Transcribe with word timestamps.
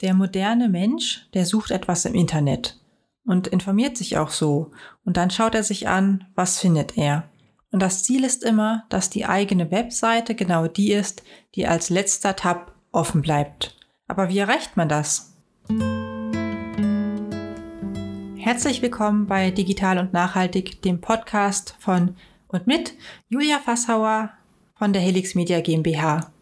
Der 0.00 0.12
moderne 0.12 0.68
Mensch, 0.68 1.28
der 1.34 1.46
sucht 1.46 1.70
etwas 1.70 2.04
im 2.04 2.14
Internet 2.14 2.80
und 3.24 3.46
informiert 3.46 3.96
sich 3.96 4.18
auch 4.18 4.30
so. 4.30 4.72
Und 5.04 5.16
dann 5.16 5.30
schaut 5.30 5.54
er 5.54 5.62
sich 5.62 5.86
an, 5.86 6.24
was 6.34 6.58
findet 6.58 6.98
er. 6.98 7.30
Und 7.70 7.80
das 7.80 8.02
Ziel 8.02 8.24
ist 8.24 8.42
immer, 8.42 8.86
dass 8.88 9.08
die 9.08 9.24
eigene 9.24 9.70
Webseite 9.70 10.34
genau 10.34 10.66
die 10.66 10.92
ist, 10.92 11.22
die 11.54 11.68
als 11.68 11.90
letzter 11.90 12.34
Tab 12.34 12.74
offen 12.90 13.22
bleibt. 13.22 13.76
Aber 14.08 14.28
wie 14.28 14.38
erreicht 14.38 14.76
man 14.76 14.88
das? 14.88 15.36
Herzlich 18.36 18.82
willkommen 18.82 19.28
bei 19.28 19.52
Digital 19.52 19.98
und 19.98 20.12
Nachhaltig, 20.12 20.82
dem 20.82 21.00
Podcast 21.00 21.76
von 21.78 22.16
und 22.48 22.66
mit 22.66 22.94
Julia 23.28 23.60
Fassauer 23.60 24.30
von 24.74 24.92
der 24.92 25.02
Helix 25.02 25.36
Media 25.36 25.60
GmbH. 25.60 26.33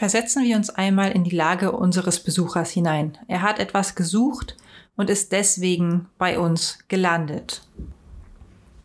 Versetzen 0.00 0.44
wir 0.44 0.56
uns 0.56 0.70
einmal 0.70 1.12
in 1.12 1.24
die 1.24 1.36
Lage 1.36 1.72
unseres 1.72 2.20
Besuchers 2.20 2.70
hinein. 2.70 3.18
Er 3.28 3.42
hat 3.42 3.58
etwas 3.58 3.94
gesucht 3.94 4.56
und 4.96 5.10
ist 5.10 5.30
deswegen 5.30 6.08
bei 6.16 6.38
uns 6.38 6.78
gelandet. 6.88 7.60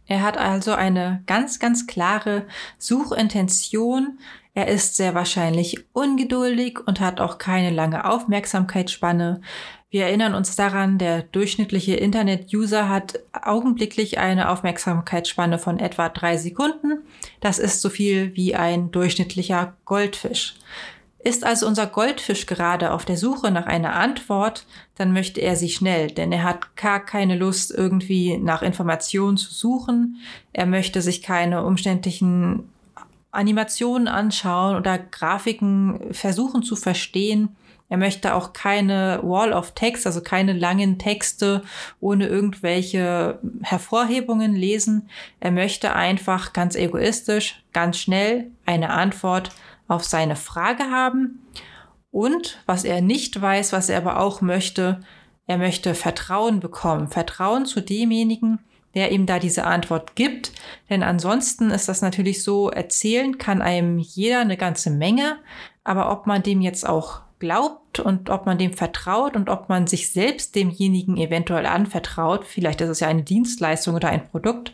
Er 0.08 0.24
hat 0.24 0.38
also 0.38 0.74
eine 0.74 1.24
ganz, 1.26 1.60
ganz 1.60 1.88
klare 1.88 2.46
Suchintention. 2.80 4.20
Er 4.56 4.68
ist 4.68 4.98
sehr 4.98 5.16
wahrscheinlich 5.16 5.86
ungeduldig 5.94 6.86
und 6.86 7.00
hat 7.00 7.22
auch 7.22 7.38
keine 7.38 7.70
lange 7.70 8.04
Aufmerksamkeitsspanne. 8.04 9.40
Wir 9.90 10.08
erinnern 10.08 10.36
uns 10.36 10.58
daran, 10.58 10.98
der 10.98 11.22
durchschnittliche 11.22 11.96
Internet-User 11.96 12.90
hat 12.90 13.22
augenblicklich 13.32 14.18
eine 14.18 14.50
Aufmerksamkeitsspanne 14.50 15.60
von 15.60 15.80
etwa 15.80 16.10
drei 16.10 16.36
Sekunden. 16.36 17.04
Das 17.40 17.58
ist 17.58 17.80
so 17.80 17.90
viel 17.90 18.36
wie 18.36 18.54
ein 18.54 18.92
durchschnittlicher 18.92 19.78
Goldfisch. 19.86 20.56
Ist 21.26 21.44
also 21.44 21.66
unser 21.66 21.88
Goldfisch 21.88 22.46
gerade 22.46 22.92
auf 22.92 23.04
der 23.04 23.18
Suche 23.18 23.50
nach 23.50 23.66
einer 23.66 23.96
Antwort, 23.96 24.68
dann 24.94 25.12
möchte 25.12 25.42
er 25.42 25.56
sie 25.56 25.70
schnell, 25.70 26.12
denn 26.12 26.32
er 26.32 26.44
hat 26.44 26.76
gar 26.76 27.04
keine 27.04 27.36
Lust, 27.36 27.72
irgendwie 27.72 28.38
nach 28.38 28.62
Informationen 28.62 29.36
zu 29.36 29.52
suchen. 29.52 30.18
Er 30.54 30.68
möchte 30.68 31.02
sich 31.02 31.24
keine 31.24 31.66
umständlichen 31.66 32.70
Animationen 33.32 34.08
anschauen 34.08 34.76
oder 34.76 35.00
Grafiken 35.00 36.14
versuchen 36.14 36.62
zu 36.62 36.76
verstehen. 36.76 37.56
Er 37.90 37.98
möchte 37.98 38.36
auch 38.36 38.54
keine 38.54 39.20
Wall 39.24 39.52
of 39.52 39.72
Text, 39.72 40.06
also 40.06 40.22
keine 40.22 40.54
langen 40.54 41.00
Texte 41.00 41.64
ohne 42.00 42.28
irgendwelche 42.28 43.40
Hervorhebungen 43.64 44.54
lesen. 44.54 45.10
Er 45.40 45.50
möchte 45.50 45.96
einfach 45.96 46.54
ganz 46.54 46.76
egoistisch, 46.76 47.64
ganz 47.74 47.98
schnell 47.98 48.52
eine 48.68 48.92
Antwort 48.92 49.50
auf 49.88 50.04
seine 50.04 50.36
Frage 50.36 50.92
haben. 50.92 51.46
Und 52.12 52.60
was 52.66 52.84
er 52.84 53.02
nicht 53.02 53.42
weiß, 53.42 53.74
was 53.74 53.90
er 53.90 53.98
aber 53.98 54.20
auch 54.20 54.42
möchte, 54.42 55.02
er 55.48 55.58
möchte 55.58 55.94
Vertrauen 55.96 56.60
bekommen. 56.60 57.08
Vertrauen 57.08 57.66
zu 57.66 57.82
demjenigen, 57.82 58.60
der 58.96 59.12
ihm 59.12 59.26
da 59.26 59.40
diese 59.40 59.66
Antwort 59.66 60.16
gibt. 60.16 60.52
Denn 60.90 61.04
ansonsten 61.04 61.70
ist 61.72 61.90
das 61.90 62.02
natürlich 62.02 62.44
so, 62.44 62.70
erzählen 62.70 63.38
kann 63.38 63.62
einem 63.62 64.00
jeder 64.00 64.40
eine 64.40 64.58
ganze 64.58 64.90
Menge. 64.90 65.38
Aber 65.84 66.12
ob 66.12 66.26
man 66.26 66.42
dem 66.42 66.62
jetzt 66.62 66.88
auch 66.88 67.22
glaubt 67.40 68.00
und 68.00 68.30
ob 68.30 68.46
man 68.46 68.58
dem 68.58 68.74
vertraut 68.74 69.36
und 69.36 69.50
ob 69.50 69.70
man 69.70 69.88
sich 69.88 70.12
selbst 70.12 70.56
demjenigen 70.56 71.18
eventuell 71.18 71.66
anvertraut, 71.66 72.46
vielleicht 72.46 72.82
ist 72.82 72.90
es 72.90 73.02
ja 73.02 73.08
eine 73.08 73.24
Dienstleistung 73.24 73.96
oder 73.96 74.10
ein 74.10 74.28
Produkt, 74.30 74.74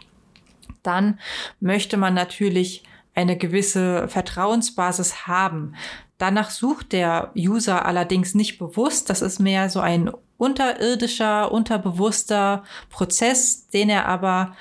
dann 0.83 1.19
möchte 1.59 1.97
man 1.97 2.13
natürlich 2.13 2.83
eine 3.13 3.37
gewisse 3.37 4.07
Vertrauensbasis 4.07 5.27
haben. 5.27 5.75
Danach 6.17 6.49
sucht 6.49 6.91
der 6.91 7.31
User 7.35 7.85
allerdings 7.85 8.35
nicht 8.35 8.57
bewusst. 8.57 9.09
Das 9.09 9.21
ist 9.21 9.39
mehr 9.39 9.69
so 9.69 9.79
ein 9.79 10.11
unterirdischer, 10.37 11.51
unterbewusster 11.51 12.63
Prozess, 12.89 13.67
den 13.69 13.89
er 13.89 14.07
aber 14.07 14.55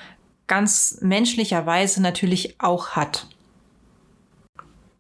ganz 0.46 0.98
menschlicherweise 1.00 2.02
natürlich 2.02 2.60
auch 2.60 2.90
hat. 2.90 3.28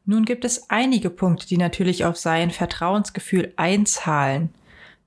Nun 0.04 0.24
gibt 0.24 0.44
es 0.44 0.70
einige 0.70 1.10
Punkte, 1.10 1.46
die 1.46 1.56
natürlich 1.56 2.04
auf 2.04 2.16
sein 2.16 2.50
Vertrauensgefühl 2.50 3.52
einzahlen. 3.56 4.50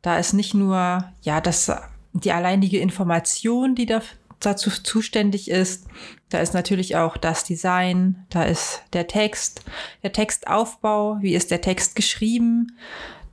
Da 0.02 0.18
ist 0.18 0.34
nicht 0.34 0.54
nur, 0.54 1.12
ja, 1.22 1.42
das, 1.42 1.72
die 2.14 2.32
alleinige 2.32 2.80
Information, 2.80 3.76
die 3.76 3.86
da 3.86 4.02
dazu 4.46 4.70
zuständig 4.70 5.50
ist. 5.50 5.88
Da 6.30 6.40
ist 6.40 6.54
natürlich 6.54 6.96
auch 6.96 7.18
das 7.18 7.44
Design, 7.44 8.26
da 8.30 8.44
ist 8.44 8.84
der 8.94 9.08
Text, 9.08 9.64
der 10.04 10.14
Textaufbau, 10.14 11.18
wie 11.22 11.36
ist 11.36 11.52
der 11.52 11.62
Text 11.62 11.96
geschrieben. 11.96 12.78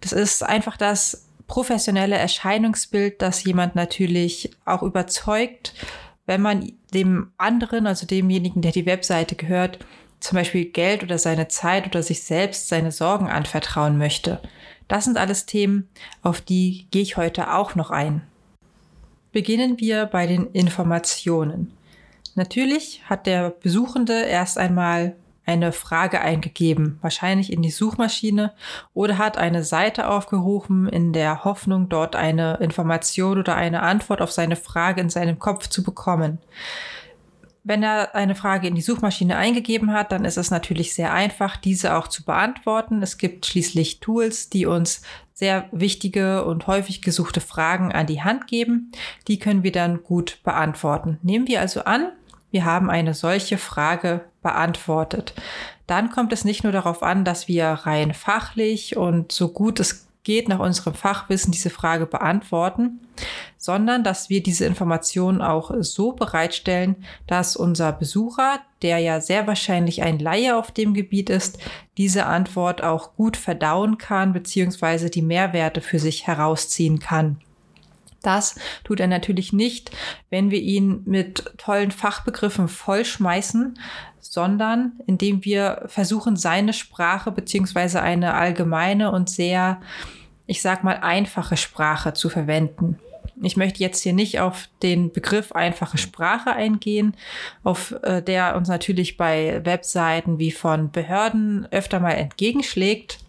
Das 0.01 0.13
ist 0.13 0.43
einfach 0.43 0.77
das 0.77 1.27
professionelle 1.47 2.17
Erscheinungsbild, 2.17 3.21
das 3.21 3.45
jemand 3.45 3.75
natürlich 3.75 4.51
auch 4.65 4.83
überzeugt, 4.83 5.75
wenn 6.27 6.41
man 6.41 6.73
dem 6.95 7.33
anderen, 7.39 7.87
also 7.87 8.07
demjenigen, 8.07 8.63
der 8.63 8.73
die 8.73 8.87
Webseite 8.87 9.35
gehört, 9.35 9.85
zum 10.21 10.37
Beispiel 10.37 10.67
Geld 10.67 11.03
oder 11.03 11.19
seine 11.19 11.49
Zeit 11.49 11.87
oder 11.87 12.03
sich 12.03 12.23
selbst 12.23 12.69
seine 12.69 12.93
Sorgen 12.93 13.29
anvertrauen 13.29 13.99
möchte. 13.99 14.41
Das 14.87 15.07
sind 15.07 15.17
alles 15.17 15.47
Themen, 15.47 15.89
auf 16.23 16.41
die 16.41 16.87
gehe 16.91 17.03
ich 17.03 17.17
heute 17.17 17.53
auch 17.53 17.75
noch 17.75 17.91
ein. 17.91 18.23
Beginnen 19.33 19.79
wir 19.79 20.07
bei 20.07 20.27
den 20.27 20.47
Informationen. 20.53 21.73
Natürlich 22.35 23.03
hat 23.05 23.27
der 23.27 23.51
Besuchende 23.51 24.23
erst 24.23 24.59
einmal 24.59 25.15
eine 25.47 25.73
Frage 25.73 26.21
eingegeben, 26.21 26.99
wahrscheinlich 27.01 27.53
in 27.53 27.63
die 27.63 27.71
Suchmaschine, 27.71 28.53
oder 28.95 29.19
hat 29.19 29.37
eine 29.37 29.65
Seite 29.65 30.09
aufgerufen 30.09 30.89
in 30.89 31.13
der 31.13 31.45
Hoffnung, 31.45 31.89
dort 31.89 32.15
eine 32.15 32.59
Information 32.59 33.39
oder 33.39 33.57
eine 33.57 33.83
Antwort 33.83 34.21
auf 34.21 34.33
seine 34.33 34.57
Frage 34.57 35.01
in 35.01 35.11
seinem 35.11 35.39
Kopf 35.39 35.69
zu 35.69 35.83
bekommen. 35.83 36.39
Wenn 37.63 37.83
er 37.83 38.15
eine 38.15 38.35
Frage 38.35 38.69
in 38.69 38.75
die 38.75 38.81
Suchmaschine 38.81 39.37
eingegeben 39.37 39.93
hat, 39.93 40.13
dann 40.13 40.25
ist 40.25 40.39
es 40.39 40.51
natürlich 40.51 40.95
sehr 40.95 41.13
einfach, 41.13 41.57
diese 41.57 41.95
auch 41.97 42.09
zu 42.09 42.25
beantworten. 42.25 43.03
Es 43.03 43.19
gibt 43.19 43.45
schließlich 43.45 44.01
Tools, 44.01 44.49
die 44.49 44.67
uns 44.67 45.03
sehr 45.41 45.71
wichtige 45.73 46.45
und 46.45 46.67
häufig 46.67 47.01
gesuchte 47.01 47.41
Fragen 47.41 47.93
an 47.93 48.07
die 48.07 48.23
Hand 48.23 48.47
geben. 48.47 48.93
Die 49.27 49.39
können 49.39 49.63
wir 49.63 49.73
dann 49.73 50.03
gut 50.03 50.39
beantworten. 50.45 51.19
Nehmen 51.23 51.49
wir 51.49 51.61
also 51.61 51.85
an, 51.85 52.13
wir 52.51 52.67
haben 52.67 52.91
eine 52.91 53.15
solche 53.15 53.57
Frage 53.57 54.27
beantwortet. 54.43 55.33
Dann 55.87 56.11
kommt 56.11 56.35
es 56.35 56.45
nicht 56.45 56.63
nur 56.63 56.75
darauf 56.75 57.03
an, 57.03 57.25
dass 57.25 57.49
wir 57.49 57.69
rein 57.69 58.13
fachlich 58.13 58.99
und 58.99 59.33
so 59.33 59.49
gut 59.49 59.81
es 59.81 60.10
geht 60.31 60.49
nach 60.49 60.61
unserem 60.61 60.95
Fachwissen 60.95 61.51
diese 61.51 61.71
Frage 61.71 62.07
beantworten, 62.07 63.01
sondern 63.59 64.05
dass 64.05 64.31
wir 64.31 64.45
diese 64.45 64.65
Informationen 64.65 65.43
auch 65.43 65.73
so 65.81 66.13
bereitstellen, 66.13 67.05
dass 67.27 67.57
unser 67.57 67.91
Besucher, 67.91 68.61
der 68.81 68.99
ja 68.99 69.21
sehr 69.21 69.49
wahrscheinlich 69.49 70.05
ein 70.05 70.21
Laie 70.21 70.57
auf 70.57 70.71
dem 70.71 70.95
Gebiet 70.95 71.31
ist, 71.31 71.59
diese 71.99 72.27
Antwort 72.27 72.81
auch 72.81 73.17
gut 73.17 73.37
verdauen 73.37 73.99
kann, 73.99 74.33
beziehungsweise 74.33 75.11
die 75.11 75.21
Mehrwerte 75.21 75.81
für 75.81 75.99
sich 75.99 76.29
herausziehen 76.29 77.01
kann. 77.01 77.41
Das 78.23 78.55
tut 78.85 79.01
er 79.01 79.09
natürlich 79.09 79.53
nicht, 79.53 79.91
wenn 80.29 80.53
wir 80.53 80.61
ihn 80.61 81.03
mit 81.07 81.55
tollen 81.59 81.91
Fachbegriffen 81.91 82.69
vollschmeißen, 82.69 83.77
sondern 84.21 84.93
indem 85.07 85.45
wir 85.45 85.83
versuchen, 85.87 86.37
seine 86.37 86.73
Sprache 86.73 87.33
beziehungsweise 87.33 88.01
eine 88.01 88.35
allgemeine 88.35 89.11
und 89.11 89.29
sehr, 89.29 89.81
ich 90.51 90.63
sag 90.63 90.83
mal, 90.83 90.97
einfache 90.97 91.57
Sprache 91.57 92.13
zu 92.13 92.29
verwenden. 92.29 92.99
Ich 93.41 93.57
möchte 93.57 93.79
jetzt 93.79 94.03
hier 94.03 94.13
nicht 94.13 94.41
auf 94.41 94.69
den 94.83 95.13
Begriff 95.13 95.53
einfache 95.53 95.97
Sprache 95.97 96.51
eingehen, 96.51 97.15
auf 97.63 97.95
äh, 98.03 98.21
der 98.21 98.57
uns 98.57 98.67
natürlich 98.67 99.17
bei 99.17 99.61
Webseiten 99.65 100.41
wie 100.41 100.51
von 100.51 100.91
Behörden 100.91 101.69
öfter 101.71 102.01
mal 102.01 102.15
entgegenschlägt. 102.15 103.21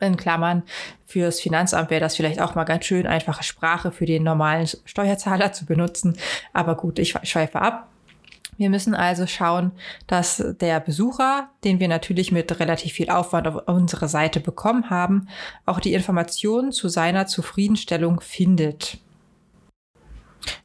In 0.00 0.16
Klammern, 0.16 0.62
fürs 1.04 1.40
Finanzamt 1.40 1.90
wäre 1.90 2.00
das 2.00 2.16
vielleicht 2.16 2.40
auch 2.40 2.54
mal 2.54 2.64
ganz 2.64 2.86
schön, 2.86 3.06
einfache 3.06 3.44
Sprache 3.44 3.92
für 3.92 4.06
den 4.06 4.22
normalen 4.22 4.66
Steuerzahler 4.86 5.52
zu 5.52 5.66
benutzen. 5.66 6.16
Aber 6.54 6.74
gut, 6.74 6.98
ich 6.98 7.14
schweife 7.24 7.60
ab. 7.60 7.90
Wir 8.60 8.68
müssen 8.68 8.94
also 8.94 9.26
schauen, 9.26 9.72
dass 10.06 10.44
der 10.60 10.80
Besucher, 10.80 11.48
den 11.64 11.80
wir 11.80 11.88
natürlich 11.88 12.30
mit 12.30 12.60
relativ 12.60 12.92
viel 12.92 13.08
Aufwand 13.08 13.48
auf 13.48 13.62
unsere 13.66 14.06
Seite 14.06 14.38
bekommen 14.38 14.90
haben, 14.90 15.28
auch 15.64 15.80
die 15.80 15.94
Informationen 15.94 16.70
zu 16.70 16.90
seiner 16.90 17.26
Zufriedenstellung 17.26 18.20
findet. 18.20 18.98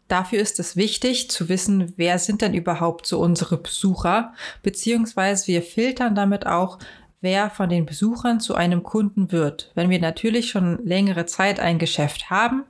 Dafür 0.09 0.41
ist 0.41 0.59
es 0.59 0.75
wichtig 0.75 1.31
zu 1.31 1.47
wissen, 1.47 1.93
wer 1.95 2.19
sind 2.19 2.41
denn 2.41 2.53
überhaupt 2.53 3.05
so 3.05 3.21
unsere 3.21 3.55
Besucher, 3.55 4.33
beziehungsweise 4.61 5.47
wir 5.47 5.61
filtern 5.61 6.15
damit 6.15 6.45
auch, 6.45 6.79
wer 7.25 7.49
von 7.49 7.67
den 7.67 7.85
Besuchern 7.85 8.39
zu 8.39 8.55
einem 8.55 8.83
Kunden 8.83 9.33
wird. 9.33 9.71
Wenn 9.73 9.89
wir 9.89 9.99
natürlich 9.99 10.49
schon 10.49 10.85
längere 10.85 11.25
Zeit 11.25 11.59
ein 11.59 11.79
Geschäft 11.79 12.29
haben 12.29 12.63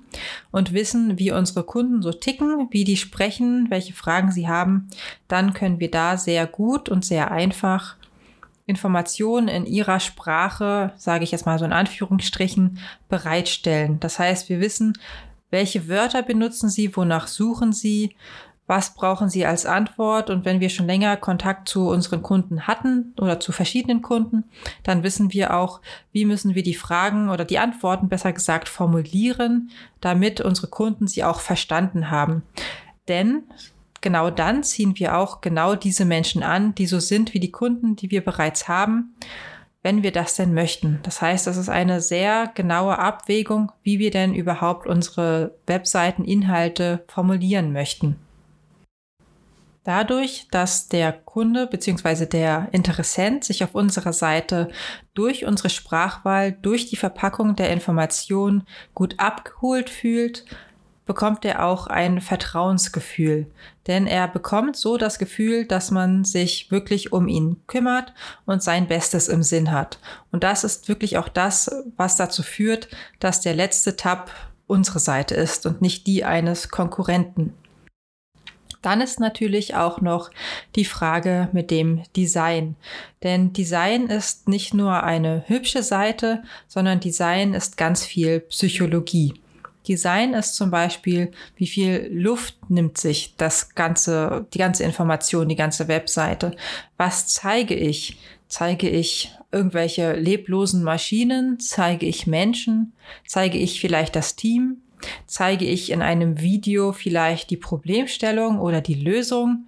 und 0.49 0.73
wissen, 0.73 1.19
wie 1.19 1.31
unsere 1.31 1.63
Kunden 1.63 2.01
so 2.01 2.13
ticken, 2.13 2.69
wie 2.71 2.85
die 2.85 2.97
sprechen, 2.97 3.67
welche 3.69 3.93
Fragen 3.93 4.31
sie 4.31 4.47
haben, 4.47 4.87
dann 5.27 5.53
können 5.53 5.81
wir 5.81 5.91
da 5.91 6.15
sehr 6.15 6.47
gut 6.47 6.87
und 6.87 7.03
sehr 7.03 7.31
einfach 7.31 7.97
Informationen 8.65 9.49
in 9.49 9.65
ihrer 9.65 9.99
Sprache, 9.99 10.93
sage 10.95 11.25
ich 11.25 11.31
jetzt 11.31 11.45
mal 11.45 11.59
so 11.59 11.65
in 11.65 11.73
Anführungsstrichen, 11.73 12.79
bereitstellen. 13.09 13.99
Das 13.99 14.17
heißt, 14.19 14.47
wir 14.47 14.61
wissen, 14.61 14.97
welche 15.51 15.89
Wörter 15.89 16.23
benutzen 16.23 16.69
sie, 16.69 16.95
wonach 16.95 17.27
suchen 17.27 17.73
sie, 17.73 18.15
was 18.67 18.95
brauchen 18.95 19.29
Sie 19.29 19.45
als 19.45 19.65
Antwort? 19.65 20.29
Und 20.29 20.43
wenn 20.43 20.59
wir 20.59 20.69
schon 20.69 20.87
länger 20.87 21.17
Kontakt 21.17 21.69
zu 21.69 21.89
unseren 21.89 22.23
Kunden 22.23 22.67
hatten 22.67 23.13
oder 23.19 23.39
zu 23.39 23.51
verschiedenen 23.51 24.01
Kunden, 24.01 24.45
dann 24.83 25.03
wissen 25.03 25.31
wir 25.31 25.55
auch, 25.55 25.81
wie 26.11 26.25
müssen 26.25 26.55
wir 26.55 26.63
die 26.63 26.73
Fragen 26.73 27.29
oder 27.29 27.45
die 27.45 27.59
Antworten 27.59 28.09
besser 28.09 28.33
gesagt 28.33 28.67
formulieren, 28.67 29.69
damit 30.01 30.41
unsere 30.41 30.67
Kunden 30.67 31.07
sie 31.07 31.23
auch 31.23 31.41
verstanden 31.41 32.09
haben. 32.09 32.41
Denn 33.07 33.43
genau 34.01 34.31
dann 34.31 34.63
ziehen 34.63 34.97
wir 34.97 35.15
auch 35.15 35.41
genau 35.41 35.75
diese 35.75 36.05
Menschen 36.05 36.41
an, 36.41 36.73
die 36.73 36.87
so 36.87 36.99
sind 36.99 37.35
wie 37.35 37.39
die 37.39 37.51
Kunden, 37.51 37.95
die 37.95 38.09
wir 38.09 38.23
bereits 38.25 38.67
haben, 38.67 39.15
wenn 39.83 40.01
wir 40.01 40.11
das 40.11 40.35
denn 40.35 40.55
möchten. 40.55 40.99
Das 41.03 41.21
heißt, 41.21 41.45
das 41.45 41.57
ist 41.57 41.69
eine 41.69 42.01
sehr 42.01 42.51
genaue 42.55 42.97
Abwägung, 42.97 43.71
wie 43.83 43.99
wir 43.99 44.09
denn 44.09 44.33
überhaupt 44.33 44.87
unsere 44.87 45.53
Webseiteninhalte 45.67 47.03
formulieren 47.07 47.71
möchten. 47.71 48.15
Dadurch, 49.85 50.47
dass 50.49 50.87
der 50.87 51.13
Kunde 51.13 51.67
bzw. 51.67 52.25
der 52.25 52.69
Interessent 52.71 53.43
sich 53.43 53.63
auf 53.63 53.75
unserer 53.75 54.13
Seite 54.13 54.69
durch 55.13 55.45
unsere 55.45 55.69
Sprachwahl, 55.69 56.51
durch 56.51 56.89
die 56.89 56.95
Verpackung 56.95 57.55
der 57.55 57.69
Information 57.69 58.63
gut 58.95 59.13
abgeholt 59.19 59.91
fühlt, 59.91 60.43
bekommt 61.05 61.45
er 61.45 61.63
auch 61.67 61.85
ein 61.85 62.19
Vertrauensgefühl. 62.19 63.45
Denn 63.85 64.07
er 64.07 64.27
bekommt 64.27 64.75
so 64.75 64.97
das 64.97 65.19
Gefühl, 65.19 65.65
dass 65.65 65.91
man 65.91 66.23
sich 66.23 66.71
wirklich 66.71 67.13
um 67.13 67.27
ihn 67.27 67.57
kümmert 67.67 68.11
und 68.47 68.63
sein 68.63 68.87
Bestes 68.87 69.27
im 69.27 69.43
Sinn 69.43 69.71
hat. 69.71 69.99
Und 70.31 70.43
das 70.43 70.63
ist 70.63 70.89
wirklich 70.89 71.19
auch 71.19 71.29
das, 71.29 71.69
was 71.95 72.15
dazu 72.15 72.41
führt, 72.41 72.87
dass 73.19 73.41
der 73.41 73.53
letzte 73.53 73.95
Tab 73.95 74.31
unsere 74.65 74.97
Seite 74.97 75.35
ist 75.35 75.67
und 75.67 75.83
nicht 75.83 76.07
die 76.07 76.25
eines 76.25 76.69
Konkurrenten. 76.69 77.53
Dann 78.85 79.01
ist 79.01 79.19
natürlich 79.19 79.73
auch 79.73 79.99
noch 79.99 80.29
die 80.75 80.85
Frage 80.85 81.49
mit 81.53 81.71
dem 81.71 82.03
Design. 82.15 82.75
Denn 83.23 83.51
Design 83.51 84.05
ist 84.05 84.47
nicht 84.47 84.75
nur 84.75 85.01
eine 85.01 85.43
hübsche 85.47 85.81
Seite, 85.81 86.43
sondern 86.67 86.99
Design 86.99 87.55
ist 87.55 87.77
ganz 87.77 88.05
viel 88.05 88.41
Psychologie. 88.41 89.33
Design 89.87 90.35
ist 90.35 90.53
zum 90.53 90.69
Beispiel, 90.69 91.31
wie 91.55 91.65
viel 91.65 92.09
Luft 92.11 92.57
nimmt 92.69 92.99
sich 92.99 93.35
das 93.37 93.73
ganze, 93.73 94.45
die 94.53 94.59
ganze 94.59 94.83
Information, 94.83 95.49
die 95.49 95.55
ganze 95.55 95.87
Webseite. 95.87 96.55
Was 96.97 97.27
zeige 97.27 97.73
ich? 97.73 98.19
Zeige 98.47 98.87
ich 98.87 99.35
irgendwelche 99.51 100.13
leblosen 100.13 100.83
Maschinen? 100.83 101.59
Zeige 101.59 102.05
ich 102.05 102.27
Menschen? 102.27 102.93
Zeige 103.25 103.57
ich 103.57 103.81
vielleicht 103.81 104.15
das 104.15 104.35
Team? 104.35 104.77
Zeige 105.25 105.65
ich 105.65 105.91
in 105.91 106.01
einem 106.01 106.39
Video 106.39 106.91
vielleicht 106.91 107.49
die 107.49 107.57
Problemstellung 107.57 108.59
oder 108.59 108.81
die 108.81 108.95
Lösung? 108.95 109.67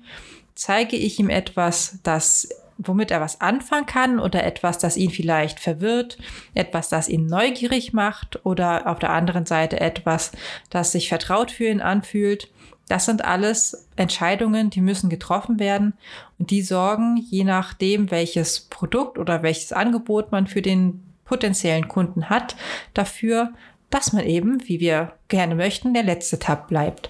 Zeige 0.56 0.96
ich 0.96 1.20
ihm 1.20 1.30
etwas, 1.30 2.00
das 2.04 2.50
womit 2.78 3.12
er 3.12 3.22
was 3.22 3.42
anfangen 3.42 3.86
kann 3.86 4.20
oder 4.20 4.44
etwas, 4.44 4.78
das 4.78 4.98
ihn 4.98 5.10
vielleicht 5.10 5.60
verwirrt, 5.60 6.18
etwas, 6.54 6.90
das 6.90 7.10
ihn 7.10 7.26
neugierig 7.26 7.94
macht 7.94 8.46
oder 8.46 8.88
auf 8.88 9.00
der 9.00 9.12
anderen 9.12 9.46
Seite 9.46 9.80
etwas, 9.80 10.32
das 10.70 10.92
sich 10.92 11.10
vertraut 11.10 11.52
für 11.52 11.66
ihn 11.66 11.82
anfühlt. 11.82 12.50
Das 12.88 13.06
sind 13.06 13.26
alles 13.26 13.88
Entscheidungen, 13.96 14.70
die 14.70 14.82
müssen 14.82 15.10
getroffen 15.10 15.60
werden 15.60 15.94
und 16.40 16.52
die 16.52 16.62
sorgen, 16.62 17.18
je 17.18 17.44
nachdem, 17.44 18.12
welches 18.12 18.62
Produkt 18.62 19.18
oder 19.18 19.44
welches 19.44 19.74
Angebot 19.74 20.32
man 20.32 20.48
für 20.48 20.62
den 20.62 21.04
potenziellen 21.26 21.90
Kunden 21.90 22.30
hat, 22.30 22.56
dafür, 22.94 23.54
dass 23.90 24.14
man 24.14 24.26
eben, 24.26 24.68
wie 24.68 24.80
wir 24.80 25.14
gerne 25.28 25.56
möchten, 25.56 25.94
der 25.94 26.04
letzte 26.04 26.40
Tab 26.40 26.68
bleibt. 26.68 27.10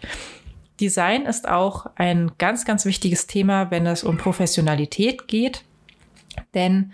Design 0.79 1.25
ist 1.25 1.47
auch 1.47 1.87
ein 1.95 2.31
ganz, 2.37 2.65
ganz 2.65 2.85
wichtiges 2.85 3.25
Thema, 3.25 3.71
wenn 3.71 3.87
es 3.87 4.03
um 4.03 4.17
Professionalität 4.17 5.27
geht. 5.27 5.63
Denn 6.53 6.93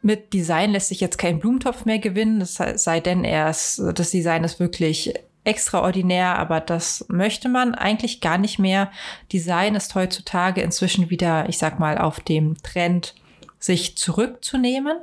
mit 0.00 0.32
Design 0.32 0.70
lässt 0.70 0.88
sich 0.88 1.00
jetzt 1.00 1.18
kein 1.18 1.38
Blumentopf 1.38 1.84
mehr 1.84 1.98
gewinnen, 1.98 2.40
das 2.40 2.54
sei 2.54 3.00
denn 3.00 3.24
erst, 3.24 3.82
das 3.94 4.10
Design 4.10 4.44
ist 4.44 4.60
wirklich 4.60 5.12
extraordinär, 5.44 6.38
aber 6.38 6.60
das 6.60 7.04
möchte 7.08 7.48
man 7.48 7.74
eigentlich 7.74 8.20
gar 8.20 8.38
nicht 8.38 8.58
mehr. 8.58 8.90
Design 9.32 9.74
ist 9.74 9.94
heutzutage 9.94 10.60
inzwischen 10.60 11.10
wieder, 11.10 11.48
ich 11.48 11.58
sag 11.58 11.78
mal, 11.78 11.98
auf 11.98 12.20
dem 12.20 12.56
Trend, 12.62 13.14
sich 13.58 13.96
zurückzunehmen 13.96 14.98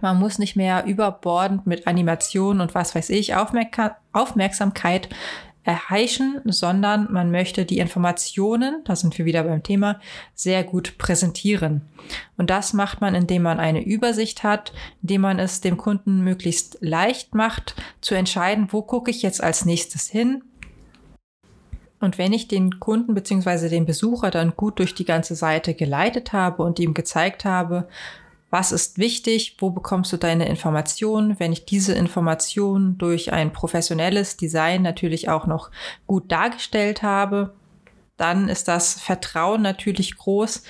man 0.00 0.18
muss 0.18 0.38
nicht 0.38 0.56
mehr 0.56 0.84
überbordend 0.84 1.66
mit 1.66 1.86
Animationen 1.86 2.60
und 2.60 2.74
was 2.74 2.94
weiß 2.94 3.10
ich 3.10 3.34
Aufmerk 3.34 3.96
Aufmerksamkeit 4.12 5.08
erheischen, 5.66 6.40
sondern 6.44 7.12
man 7.12 7.32
möchte 7.32 7.64
die 7.64 7.78
Informationen, 7.78 8.82
da 8.84 8.94
sind 8.94 9.18
wir 9.18 9.24
wieder 9.24 9.42
beim 9.42 9.64
Thema, 9.64 10.00
sehr 10.32 10.62
gut 10.62 10.96
präsentieren. 10.96 11.82
Und 12.36 12.50
das 12.50 12.72
macht 12.72 13.00
man, 13.00 13.16
indem 13.16 13.42
man 13.42 13.58
eine 13.58 13.84
Übersicht 13.84 14.44
hat, 14.44 14.72
indem 15.02 15.22
man 15.22 15.40
es 15.40 15.60
dem 15.60 15.76
Kunden 15.76 16.22
möglichst 16.22 16.78
leicht 16.80 17.34
macht, 17.34 17.74
zu 18.00 18.14
entscheiden, 18.14 18.68
wo 18.70 18.82
gucke 18.82 19.10
ich 19.10 19.22
jetzt 19.22 19.42
als 19.42 19.64
nächstes 19.64 20.08
hin. 20.08 20.44
Und 21.98 22.16
wenn 22.16 22.32
ich 22.32 22.46
den 22.46 22.78
Kunden 22.78 23.14
bzw. 23.14 23.68
den 23.68 23.86
Besucher 23.86 24.30
dann 24.30 24.54
gut 24.54 24.78
durch 24.78 24.94
die 24.94 25.04
ganze 25.04 25.34
Seite 25.34 25.74
geleitet 25.74 26.32
habe 26.32 26.62
und 26.62 26.78
ihm 26.78 26.94
gezeigt 26.94 27.44
habe, 27.44 27.88
was 28.56 28.72
ist 28.72 28.96
wichtig, 28.96 29.56
wo 29.58 29.68
bekommst 29.68 30.14
du 30.14 30.16
deine 30.16 30.48
Informationen, 30.48 31.38
wenn 31.38 31.52
ich 31.52 31.66
diese 31.66 31.92
Informationen 31.92 32.96
durch 32.96 33.30
ein 33.30 33.52
professionelles 33.52 34.38
Design 34.38 34.80
natürlich 34.80 35.28
auch 35.28 35.46
noch 35.46 35.70
gut 36.06 36.32
dargestellt 36.32 37.02
habe, 37.02 37.54
dann 38.16 38.48
ist 38.48 38.66
das 38.66 38.94
Vertrauen 38.94 39.60
natürlich 39.60 40.16
groß. 40.16 40.62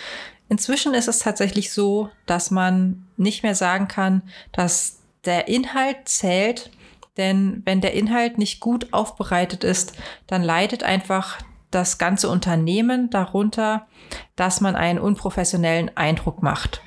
Inzwischen 0.48 0.94
ist 0.94 1.06
es 1.06 1.20
tatsächlich 1.20 1.72
so, 1.72 2.10
dass 2.26 2.50
man 2.50 3.06
nicht 3.16 3.44
mehr 3.44 3.54
sagen 3.54 3.86
kann, 3.86 4.22
dass 4.50 4.98
der 5.24 5.46
Inhalt 5.46 6.08
zählt, 6.08 6.72
denn 7.16 7.62
wenn 7.66 7.80
der 7.80 7.94
Inhalt 7.94 8.36
nicht 8.36 8.58
gut 8.58 8.92
aufbereitet 8.92 9.62
ist, 9.62 9.92
dann 10.26 10.42
leidet 10.42 10.82
einfach 10.82 11.38
das 11.70 11.98
ganze 11.98 12.30
Unternehmen 12.30 13.10
darunter, 13.10 13.86
dass 14.34 14.60
man 14.60 14.74
einen 14.74 14.98
unprofessionellen 14.98 15.96
Eindruck 15.96 16.42
macht. 16.42 16.82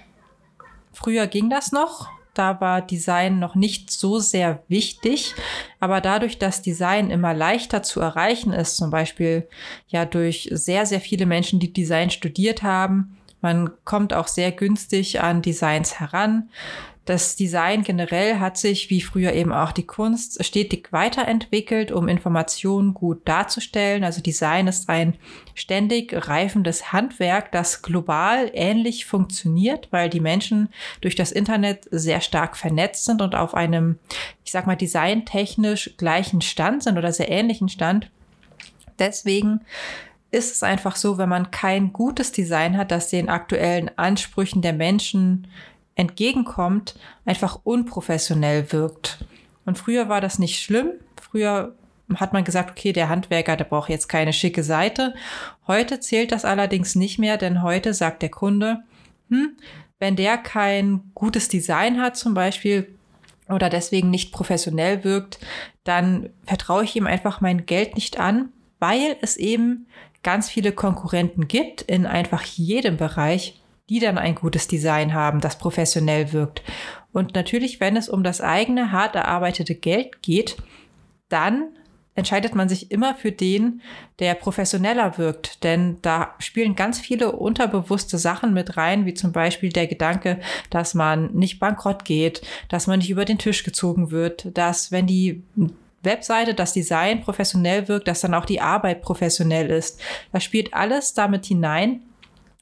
Früher 1.02 1.28
ging 1.28 1.50
das 1.50 1.72
noch. 1.72 2.10
Da 2.34 2.60
war 2.60 2.82
Design 2.82 3.40
noch 3.40 3.56
nicht 3.56 3.90
so 3.90 4.20
sehr 4.20 4.64
wichtig. 4.68 5.34
Aber 5.80 6.02
dadurch, 6.02 6.40
dass 6.40 6.62
Design 6.62 7.10
immer 7.10 7.34
leichter 7.34 7.84
zu 7.84 8.02
erreichen 8.02 8.52
ist, 8.52 8.76
zum 8.76 8.90
Beispiel 8.90 9.48
ja 9.88 10.04
durch 10.04 10.50
sehr, 10.52 10.86
sehr 10.86 11.00
viele 11.00 11.26
Menschen, 11.26 11.62
die 11.62 11.72
Design 11.72 12.10
studiert 12.10 12.64
haben, 12.64 13.18
man 13.42 13.72
kommt 13.86 14.14
auch 14.14 14.28
sehr 14.28 14.52
günstig 14.52 15.22
an 15.22 15.42
Designs 15.42 16.02
heran. 16.02 16.50
Das 17.10 17.36
Design 17.36 17.82
generell 17.82 18.38
hat 18.38 18.60
sich, 18.60 18.92
wie 18.92 19.02
früher 19.02 19.34
eben 19.34 19.52
auch 19.52 19.72
die 19.72 19.88
Kunst, 19.88 20.46
stetig 20.46 20.90
weiterentwickelt, 20.94 21.92
um 21.92 22.08
Informationen 22.08 22.94
gut 22.94 23.28
darzustellen. 23.28 24.04
Also 24.04 24.22
Design 24.22 24.68
ist 24.68 24.90
ein 24.90 25.16
ständig 25.56 26.14
reifendes 26.14 26.94
Handwerk, 26.94 27.52
das 27.52 27.82
global 27.82 28.52
ähnlich 28.54 29.08
funktioniert, 29.08 29.88
weil 29.90 30.12
die 30.12 30.20
Menschen 30.20 30.70
durch 31.02 31.16
das 31.16 31.32
Internet 31.32 31.88
sehr 31.90 32.22
stark 32.22 32.56
vernetzt 32.56 33.06
sind 33.06 33.24
und 33.24 33.34
auf 33.34 33.56
einem, 33.56 33.98
ich 34.46 34.52
sag 34.52 34.68
mal, 34.68 34.76
designtechnisch 34.76 35.96
gleichen 35.98 36.42
Stand 36.42 36.84
sind 36.84 37.00
oder 37.00 37.12
sehr 37.12 37.32
ähnlichen 37.32 37.70
Stand. 37.70 38.12
Deswegen 39.00 39.62
ist 40.30 40.54
es 40.54 40.62
einfach 40.62 40.96
so, 40.96 41.18
wenn 41.18 41.30
man 41.30 41.50
kein 41.50 41.92
gutes 41.92 42.32
Design 42.32 42.78
hat, 42.78 42.92
das 42.92 43.10
den 43.10 43.30
aktuellen 43.30 43.90
Ansprüchen 43.98 44.62
der 44.62 44.74
Menschen 44.74 45.48
entgegenkommt, 46.00 46.96
einfach 47.26 47.60
unprofessionell 47.64 48.72
wirkt. 48.72 49.26
Und 49.66 49.78
früher 49.78 50.08
war 50.08 50.22
das 50.22 50.40
nicht 50.40 50.64
schlimm. 50.64 50.92
Früher 51.22 51.76
hat 52.16 52.32
man 52.32 52.46
gesagt, 52.46 52.72
okay, 52.72 52.94
der 52.94 53.10
Handwerker, 53.10 53.58
der 53.58 53.66
braucht 53.66 53.90
jetzt 53.90 54.08
keine 54.08 54.32
schicke 54.32 54.64
Seite. 54.64 55.14
Heute 55.68 56.00
zählt 56.00 56.32
das 56.32 56.46
allerdings 56.46 56.96
nicht 56.96 57.20
mehr, 57.20 57.36
denn 57.36 57.62
heute 57.62 57.94
sagt 57.94 58.22
der 58.22 58.30
Kunde, 58.30 58.80
hm, 59.30 59.58
wenn 60.00 60.16
der 60.16 60.38
kein 60.38 61.12
gutes 61.14 61.50
Design 61.50 62.02
hat 62.02 62.16
zum 62.16 62.34
Beispiel 62.34 62.96
oder 63.50 63.70
deswegen 63.70 64.10
nicht 64.10 64.32
professionell 64.32 65.04
wirkt, 65.04 65.40
dann 65.84 66.30
vertraue 66.46 66.86
ich 66.86 66.96
ihm 66.96 67.08
einfach 67.08 67.42
mein 67.42 67.66
Geld 67.66 67.96
nicht 67.96 68.22
an, 68.22 68.54
weil 68.80 69.18
es 69.22 69.36
eben 69.36 69.88
ganz 70.24 70.50
viele 70.50 70.72
Konkurrenten 70.72 71.50
gibt 71.50 71.82
in 71.82 72.06
einfach 72.06 72.44
jedem 72.44 72.96
Bereich 72.96 73.59
die 73.90 74.00
dann 74.00 74.18
ein 74.18 74.36
gutes 74.36 74.68
Design 74.68 75.14
haben, 75.14 75.42
das 75.42 75.58
professionell 75.58 76.32
wirkt. 76.32 76.62
Und 77.12 77.36
natürlich, 77.36 77.80
wenn 77.80 77.98
es 77.98 78.08
um 78.08 78.24
das 78.24 78.40
eigene, 78.40 78.92
hart 78.92 79.16
erarbeitete 79.16 79.76
Geld 79.76 80.22
geht, 80.22 80.58
dann 81.28 81.70
entscheidet 82.16 82.54
man 82.54 82.70
sich 82.70 82.92
immer 82.92 83.16
für 83.16 83.32
den, 83.32 83.82
der 84.20 84.36
professioneller 84.36 85.18
wirkt. 85.18 85.64
Denn 85.64 85.98
da 86.02 86.36
spielen 86.40 86.76
ganz 86.76 87.00
viele 87.00 87.32
unterbewusste 87.32 88.18
Sachen 88.18 88.54
mit 88.54 88.78
rein, 88.78 89.06
wie 89.06 89.14
zum 89.14 89.32
Beispiel 89.32 89.70
der 89.70 89.88
Gedanke, 89.88 90.40
dass 90.70 90.94
man 90.94 91.34
nicht 91.34 91.60
bankrott 91.60 92.06
geht, 92.06 92.42
dass 92.68 92.88
man 92.88 93.00
nicht 93.00 93.10
über 93.10 93.26
den 93.26 93.38
Tisch 93.38 93.64
gezogen 93.64 94.12
wird, 94.12 94.56
dass 94.58 94.92
wenn 94.92 95.08
die 95.08 95.44
Webseite, 96.04 96.54
das 96.54 96.74
Design 96.74 97.22
professionell 97.22 97.88
wirkt, 97.88 98.08
dass 98.08 98.22
dann 98.22 98.34
auch 98.34 98.46
die 98.46 98.62
Arbeit 98.62 99.02
professionell 99.02 99.70
ist. 99.70 100.00
Das 100.32 100.44
spielt 100.44 100.74
alles 100.74 101.14
damit 101.14 101.46
hinein. 101.46 102.02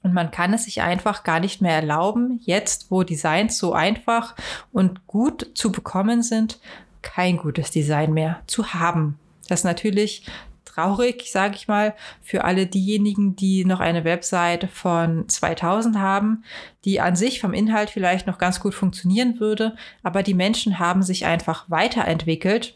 Und 0.08 0.14
man 0.14 0.32
kann 0.32 0.54
es 0.54 0.64
sich 0.64 0.82
einfach 0.82 1.26
gar 1.26 1.42
nicht 1.42 1.62
mehr 1.62 1.74
erlauben, 1.74 2.40
jetzt, 2.46 2.90
wo 2.90 3.04
Designs 3.04 3.58
so 3.58 3.74
einfach 3.74 4.36
und 4.72 5.06
gut 5.06 5.52
zu 5.54 5.70
bekommen 5.70 6.24
sind, 6.24 6.60
kein 7.02 7.36
gutes 7.36 7.72
Design 7.72 8.14
mehr 8.14 8.40
zu 8.48 8.74
haben. 8.74 9.20
Das 9.50 9.60
ist 9.60 9.66
natürlich 9.66 10.26
traurig, 10.64 11.30
sage 11.30 11.56
ich 11.56 11.68
mal, 11.68 11.94
für 12.22 12.46
alle 12.46 12.68
diejenigen, 12.68 13.36
die 13.36 13.66
noch 13.66 13.82
eine 13.82 14.06
Website 14.06 14.70
von 14.72 15.28
2000 15.28 15.98
haben, 15.98 16.46
die 16.86 17.02
an 17.02 17.18
sich 17.18 17.42
vom 17.42 17.52
Inhalt 17.52 17.90
vielleicht 17.90 18.28
noch 18.28 18.38
ganz 18.38 18.62
gut 18.62 18.76
funktionieren 18.76 19.42
würde, 19.42 19.76
aber 20.04 20.24
die 20.24 20.36
Menschen 20.36 20.80
haben 20.80 21.04
sich 21.04 21.26
einfach 21.26 21.70
weiterentwickelt. 21.70 22.76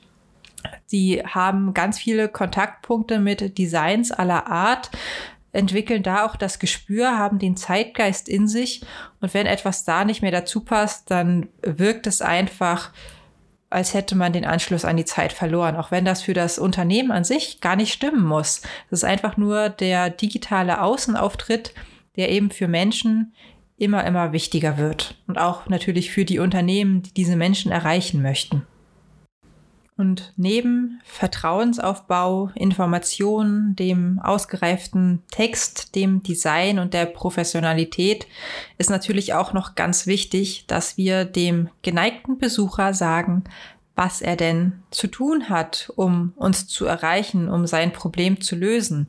Sie 0.85 1.23
haben 1.25 1.73
ganz 1.73 1.97
viele 1.97 2.27
Kontaktpunkte 2.27 3.19
mit 3.19 3.57
Designs 3.57 4.11
aller 4.11 4.47
Art, 4.47 4.91
entwickeln 5.51 6.03
da 6.03 6.25
auch 6.25 6.35
das 6.35 6.59
Gespür, 6.59 7.17
haben 7.17 7.39
den 7.39 7.57
Zeitgeist 7.57 8.29
in 8.29 8.47
sich 8.47 8.81
und 9.19 9.33
wenn 9.33 9.45
etwas 9.45 9.83
da 9.83 10.05
nicht 10.05 10.21
mehr 10.21 10.31
dazu 10.31 10.61
passt, 10.61 11.11
dann 11.11 11.49
wirkt 11.61 12.07
es 12.07 12.21
einfach 12.21 12.91
als 13.71 13.93
hätte 13.93 14.15
man 14.15 14.33
den 14.33 14.45
Anschluss 14.45 14.83
an 14.85 14.97
die 14.97 15.05
Zeit 15.05 15.31
verloren, 15.31 15.77
auch 15.77 15.91
wenn 15.91 16.03
das 16.03 16.21
für 16.21 16.33
das 16.33 16.59
Unternehmen 16.59 17.11
an 17.11 17.23
sich 17.23 17.61
gar 17.61 17.77
nicht 17.77 17.93
stimmen 17.93 18.23
muss. 18.23 18.61
Das 18.89 18.99
ist 18.99 19.03
einfach 19.05 19.37
nur 19.37 19.69
der 19.69 20.09
digitale 20.09 20.81
Außenauftritt, 20.81 21.73
der 22.17 22.29
eben 22.29 22.51
für 22.51 22.67
Menschen 22.67 23.33
immer, 23.77 24.05
immer 24.05 24.33
wichtiger 24.33 24.77
wird 24.77 25.15
und 25.25 25.39
auch 25.39 25.67
natürlich 25.67 26.11
für 26.11 26.25
die 26.25 26.39
Unternehmen, 26.39 27.01
die 27.01 27.13
diese 27.13 27.37
Menschen 27.37 27.71
erreichen 27.71 28.21
möchten. 28.21 28.67
Und 30.01 30.33
neben 30.35 30.99
Vertrauensaufbau, 31.03 32.49
Informationen, 32.55 33.75
dem 33.75 34.19
ausgereiften 34.23 35.21
Text, 35.29 35.93
dem 35.93 36.23
Design 36.23 36.79
und 36.79 36.95
der 36.95 37.05
Professionalität 37.05 38.25
ist 38.79 38.89
natürlich 38.89 39.35
auch 39.35 39.53
noch 39.53 39.75
ganz 39.75 40.07
wichtig, 40.07 40.65
dass 40.65 40.97
wir 40.97 41.23
dem 41.23 41.69
geneigten 41.83 42.39
Besucher 42.39 42.95
sagen, 42.95 43.43
was 43.95 44.23
er 44.23 44.35
denn 44.35 44.81
zu 44.89 45.05
tun 45.05 45.49
hat, 45.49 45.93
um 45.95 46.33
uns 46.35 46.65
zu 46.65 46.87
erreichen, 46.87 47.47
um 47.47 47.67
sein 47.67 47.93
Problem 47.93 48.41
zu 48.41 48.55
lösen. 48.55 49.05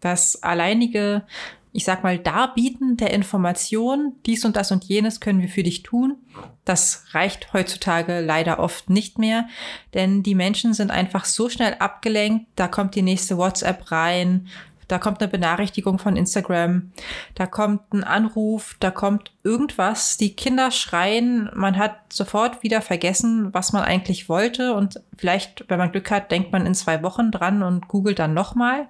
Das 0.00 0.42
alleinige 0.42 1.22
ich 1.72 1.84
sag 1.84 2.02
mal, 2.02 2.18
Darbieten 2.18 2.96
der 2.96 3.12
Information, 3.12 4.14
dies 4.26 4.44
und 4.44 4.56
das 4.56 4.72
und 4.72 4.84
jenes 4.84 5.20
können 5.20 5.40
wir 5.40 5.48
für 5.48 5.62
dich 5.62 5.82
tun. 5.82 6.16
Das 6.64 7.04
reicht 7.12 7.52
heutzutage 7.52 8.20
leider 8.20 8.58
oft 8.58 8.90
nicht 8.90 9.18
mehr, 9.18 9.48
denn 9.94 10.22
die 10.22 10.34
Menschen 10.34 10.74
sind 10.74 10.90
einfach 10.90 11.24
so 11.24 11.48
schnell 11.48 11.74
abgelenkt. 11.78 12.46
Da 12.56 12.68
kommt 12.68 12.94
die 12.94 13.02
nächste 13.02 13.36
WhatsApp 13.36 13.90
rein, 13.90 14.48
da 14.88 14.98
kommt 14.98 15.20
eine 15.20 15.30
Benachrichtigung 15.30 15.98
von 15.98 16.16
Instagram, 16.16 16.90
da 17.34 17.46
kommt 17.46 17.92
ein 17.92 18.04
Anruf, 18.04 18.74
da 18.80 18.90
kommt 18.90 19.32
irgendwas. 19.44 20.16
Die 20.16 20.34
Kinder 20.34 20.70
schreien, 20.70 21.50
man 21.54 21.76
hat 21.76 21.94
sofort 22.10 22.62
wieder 22.62 22.80
vergessen, 22.80 23.52
was 23.52 23.72
man 23.72 23.82
eigentlich 23.82 24.30
wollte 24.30 24.74
und 24.74 25.02
vielleicht, 25.16 25.66
wenn 25.68 25.78
man 25.78 25.92
Glück 25.92 26.10
hat, 26.10 26.30
denkt 26.32 26.52
man 26.52 26.66
in 26.66 26.74
zwei 26.74 27.02
Wochen 27.02 27.30
dran 27.30 27.62
und 27.62 27.86
googelt 27.86 28.18
dann 28.18 28.32
nochmal. 28.32 28.88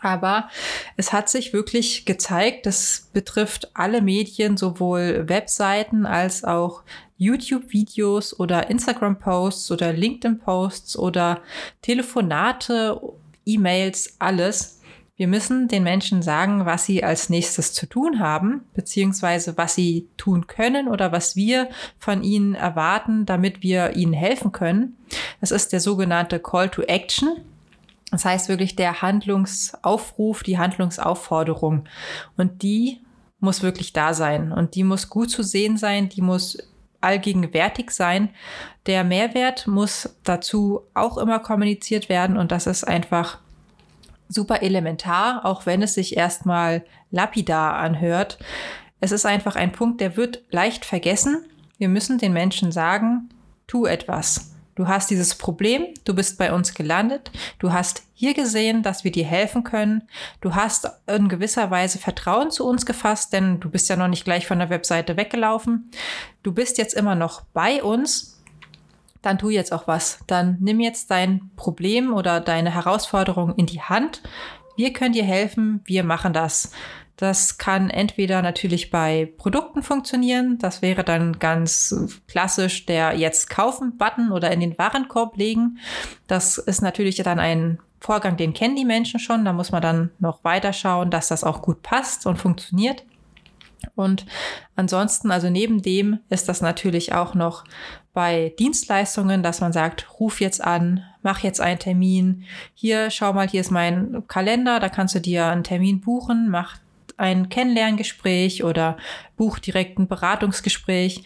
Aber 0.00 0.48
es 0.96 1.12
hat 1.12 1.28
sich 1.28 1.52
wirklich 1.52 2.04
gezeigt, 2.04 2.66
das 2.66 3.08
betrifft 3.12 3.70
alle 3.74 4.02
Medien, 4.02 4.56
sowohl 4.56 5.28
Webseiten 5.28 6.06
als 6.06 6.44
auch 6.44 6.82
YouTube-Videos 7.18 8.38
oder 8.38 8.70
Instagram-Posts 8.70 9.72
oder 9.72 9.92
LinkedIn-Posts 9.92 10.98
oder 10.98 11.42
Telefonate, 11.82 13.00
E-Mails, 13.44 14.14
alles. 14.18 14.78
Wir 15.16 15.26
müssen 15.26 15.66
den 15.66 15.82
Menschen 15.82 16.22
sagen, 16.22 16.64
was 16.64 16.84
sie 16.84 17.02
als 17.02 17.28
nächstes 17.28 17.72
zu 17.72 17.86
tun 17.86 18.20
haben, 18.20 18.62
beziehungsweise 18.74 19.56
was 19.58 19.74
sie 19.74 20.06
tun 20.16 20.46
können 20.46 20.86
oder 20.86 21.10
was 21.10 21.34
wir 21.34 21.68
von 21.98 22.22
ihnen 22.22 22.54
erwarten, 22.54 23.26
damit 23.26 23.60
wir 23.60 23.96
ihnen 23.96 24.12
helfen 24.12 24.52
können. 24.52 24.96
Das 25.40 25.50
ist 25.50 25.72
der 25.72 25.80
sogenannte 25.80 26.38
Call 26.38 26.68
to 26.68 26.82
Action. 26.82 27.38
Das 28.10 28.24
heißt 28.24 28.48
wirklich 28.48 28.76
der 28.76 29.02
Handlungsaufruf, 29.02 30.42
die 30.42 30.58
Handlungsaufforderung. 30.58 31.84
Und 32.36 32.62
die 32.62 33.02
muss 33.40 33.62
wirklich 33.62 33.92
da 33.92 34.14
sein. 34.14 34.52
Und 34.52 34.74
die 34.74 34.84
muss 34.84 35.10
gut 35.10 35.30
zu 35.30 35.42
sehen 35.42 35.76
sein, 35.76 36.08
die 36.08 36.22
muss 36.22 36.58
allgegenwärtig 37.00 37.90
sein. 37.90 38.30
Der 38.86 39.04
Mehrwert 39.04 39.66
muss 39.66 40.16
dazu 40.24 40.82
auch 40.94 41.18
immer 41.18 41.38
kommuniziert 41.38 42.08
werden. 42.08 42.36
Und 42.36 42.50
das 42.50 42.66
ist 42.66 42.84
einfach 42.84 43.38
super 44.28 44.62
elementar, 44.62 45.44
auch 45.44 45.66
wenn 45.66 45.82
es 45.82 45.94
sich 45.94 46.16
erstmal 46.16 46.84
lapidar 47.10 47.74
anhört. 47.76 48.38
Es 49.00 49.12
ist 49.12 49.26
einfach 49.26 49.56
ein 49.56 49.72
Punkt, 49.72 50.00
der 50.00 50.16
wird 50.16 50.42
leicht 50.50 50.84
vergessen. 50.84 51.44
Wir 51.78 51.88
müssen 51.88 52.18
den 52.18 52.32
Menschen 52.32 52.72
sagen, 52.72 53.28
tu 53.66 53.86
etwas. 53.86 54.54
Du 54.78 54.86
hast 54.86 55.10
dieses 55.10 55.34
Problem, 55.34 55.88
du 56.04 56.14
bist 56.14 56.38
bei 56.38 56.52
uns 56.52 56.72
gelandet, 56.72 57.32
du 57.58 57.72
hast 57.72 58.04
hier 58.14 58.32
gesehen, 58.32 58.84
dass 58.84 59.02
wir 59.02 59.10
dir 59.10 59.24
helfen 59.24 59.64
können, 59.64 60.04
du 60.40 60.54
hast 60.54 60.88
in 61.08 61.28
gewisser 61.28 61.72
Weise 61.72 61.98
Vertrauen 61.98 62.52
zu 62.52 62.64
uns 62.64 62.86
gefasst, 62.86 63.32
denn 63.32 63.58
du 63.58 63.70
bist 63.70 63.88
ja 63.88 63.96
noch 63.96 64.06
nicht 64.06 64.24
gleich 64.24 64.46
von 64.46 64.60
der 64.60 64.70
Webseite 64.70 65.16
weggelaufen. 65.16 65.90
Du 66.44 66.52
bist 66.52 66.78
jetzt 66.78 66.94
immer 66.94 67.16
noch 67.16 67.40
bei 67.52 67.82
uns, 67.82 68.40
dann 69.20 69.36
tu 69.38 69.50
jetzt 69.50 69.72
auch 69.72 69.88
was. 69.88 70.20
Dann 70.28 70.58
nimm 70.60 70.78
jetzt 70.78 71.10
dein 71.10 71.50
Problem 71.56 72.14
oder 72.14 72.38
deine 72.38 72.72
Herausforderung 72.72 73.56
in 73.56 73.66
die 73.66 73.82
Hand. 73.82 74.22
Wir 74.76 74.92
können 74.92 75.12
dir 75.12 75.24
helfen, 75.24 75.80
wir 75.86 76.04
machen 76.04 76.32
das. 76.32 76.70
Das 77.18 77.58
kann 77.58 77.90
entweder 77.90 78.42
natürlich 78.42 78.90
bei 78.90 79.32
Produkten 79.38 79.82
funktionieren. 79.82 80.56
Das 80.58 80.82
wäre 80.82 81.02
dann 81.02 81.40
ganz 81.40 82.20
klassisch 82.28 82.86
der 82.86 83.16
Jetzt 83.16 83.50
kaufen-Button 83.50 84.30
oder 84.30 84.52
in 84.52 84.60
den 84.60 84.78
Warenkorb 84.78 85.36
legen. 85.36 85.78
Das 86.28 86.58
ist 86.58 86.80
natürlich 86.80 87.16
dann 87.16 87.40
ein 87.40 87.80
Vorgang, 88.00 88.36
den 88.36 88.54
kennen 88.54 88.76
die 88.76 88.84
Menschen 88.84 89.18
schon. 89.18 89.44
Da 89.44 89.52
muss 89.52 89.72
man 89.72 89.82
dann 89.82 90.10
noch 90.20 90.44
weiter 90.44 90.72
schauen, 90.72 91.10
dass 91.10 91.26
das 91.26 91.42
auch 91.42 91.60
gut 91.60 91.82
passt 91.82 92.24
und 92.24 92.36
funktioniert. 92.36 93.04
Und 93.96 94.24
ansonsten, 94.76 95.32
also 95.32 95.50
neben 95.50 95.82
dem 95.82 96.20
ist 96.28 96.48
das 96.48 96.60
natürlich 96.60 97.14
auch 97.14 97.34
noch 97.34 97.64
bei 98.12 98.54
Dienstleistungen, 98.60 99.42
dass 99.42 99.60
man 99.60 99.72
sagt, 99.72 100.20
ruf 100.20 100.40
jetzt 100.40 100.62
an, 100.62 101.02
mach 101.22 101.40
jetzt 101.40 101.60
einen 101.60 101.80
Termin. 101.80 102.44
Hier, 102.74 103.10
schau 103.10 103.32
mal, 103.32 103.48
hier 103.48 103.60
ist 103.60 103.72
mein 103.72 104.22
Kalender, 104.28 104.78
da 104.78 104.88
kannst 104.88 105.16
du 105.16 105.20
dir 105.20 105.46
einen 105.46 105.64
Termin 105.64 106.00
buchen, 106.00 106.48
mach 106.48 106.78
ein 107.18 107.48
Kennenlerngespräch 107.48 108.64
oder 108.64 108.96
bucht 109.36 109.66
direkt 109.66 109.98
ein 109.98 110.08
Beratungsgespräch. 110.08 111.24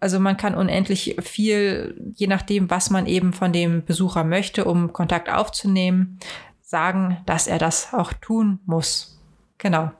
Also 0.00 0.18
man 0.18 0.36
kann 0.36 0.54
unendlich 0.54 1.16
viel, 1.20 2.12
je 2.16 2.26
nachdem, 2.26 2.70
was 2.70 2.90
man 2.90 3.06
eben 3.06 3.32
von 3.32 3.52
dem 3.52 3.84
Besucher 3.84 4.24
möchte, 4.24 4.64
um 4.64 4.92
Kontakt 4.92 5.30
aufzunehmen, 5.30 6.18
sagen, 6.62 7.18
dass 7.26 7.46
er 7.46 7.58
das 7.58 7.92
auch 7.92 8.12
tun 8.14 8.60
muss. 8.64 9.20
Genau. 9.58 9.90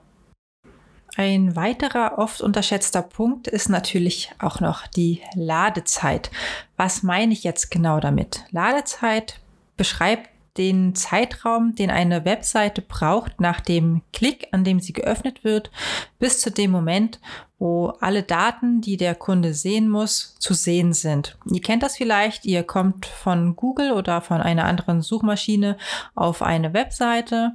Ein 1.17 1.55
weiterer 1.57 2.17
oft 2.17 2.41
unterschätzter 2.41 3.01
Punkt 3.01 3.47
ist 3.47 3.69
natürlich 3.69 4.31
auch 4.39 4.59
noch 4.59 4.87
die 4.87 5.21
Ladezeit. 5.35 6.31
Was 6.77 7.03
meine 7.03 7.33
ich 7.33 7.43
jetzt 7.43 7.69
genau 7.69 7.99
damit? 7.99 8.45
Ladezeit 8.51 9.39
beschreibt 9.75 10.30
den 10.57 10.95
Zeitraum, 10.95 11.75
den 11.75 11.89
eine 11.89 12.25
Webseite 12.25 12.81
braucht 12.81 13.39
nach 13.39 13.61
dem 13.61 14.01
Klick, 14.11 14.49
an 14.51 14.63
dem 14.63 14.79
sie 14.79 14.93
geöffnet 14.93 15.43
wird, 15.43 15.71
bis 16.19 16.41
zu 16.41 16.51
dem 16.51 16.71
Moment, 16.71 17.19
wo 17.57 17.89
alle 18.01 18.23
Daten, 18.23 18.81
die 18.81 18.97
der 18.97 19.15
Kunde 19.15 19.53
sehen 19.53 19.87
muss, 19.87 20.35
zu 20.39 20.53
sehen 20.53 20.93
sind. 20.93 21.37
Ihr 21.51 21.61
kennt 21.61 21.83
das 21.83 21.97
vielleicht, 21.97 22.45
ihr 22.45 22.63
kommt 22.63 23.05
von 23.05 23.55
Google 23.55 23.91
oder 23.91 24.21
von 24.21 24.41
einer 24.41 24.65
anderen 24.65 25.01
Suchmaschine 25.01 25.77
auf 26.15 26.41
eine 26.41 26.73
Webseite 26.73 27.53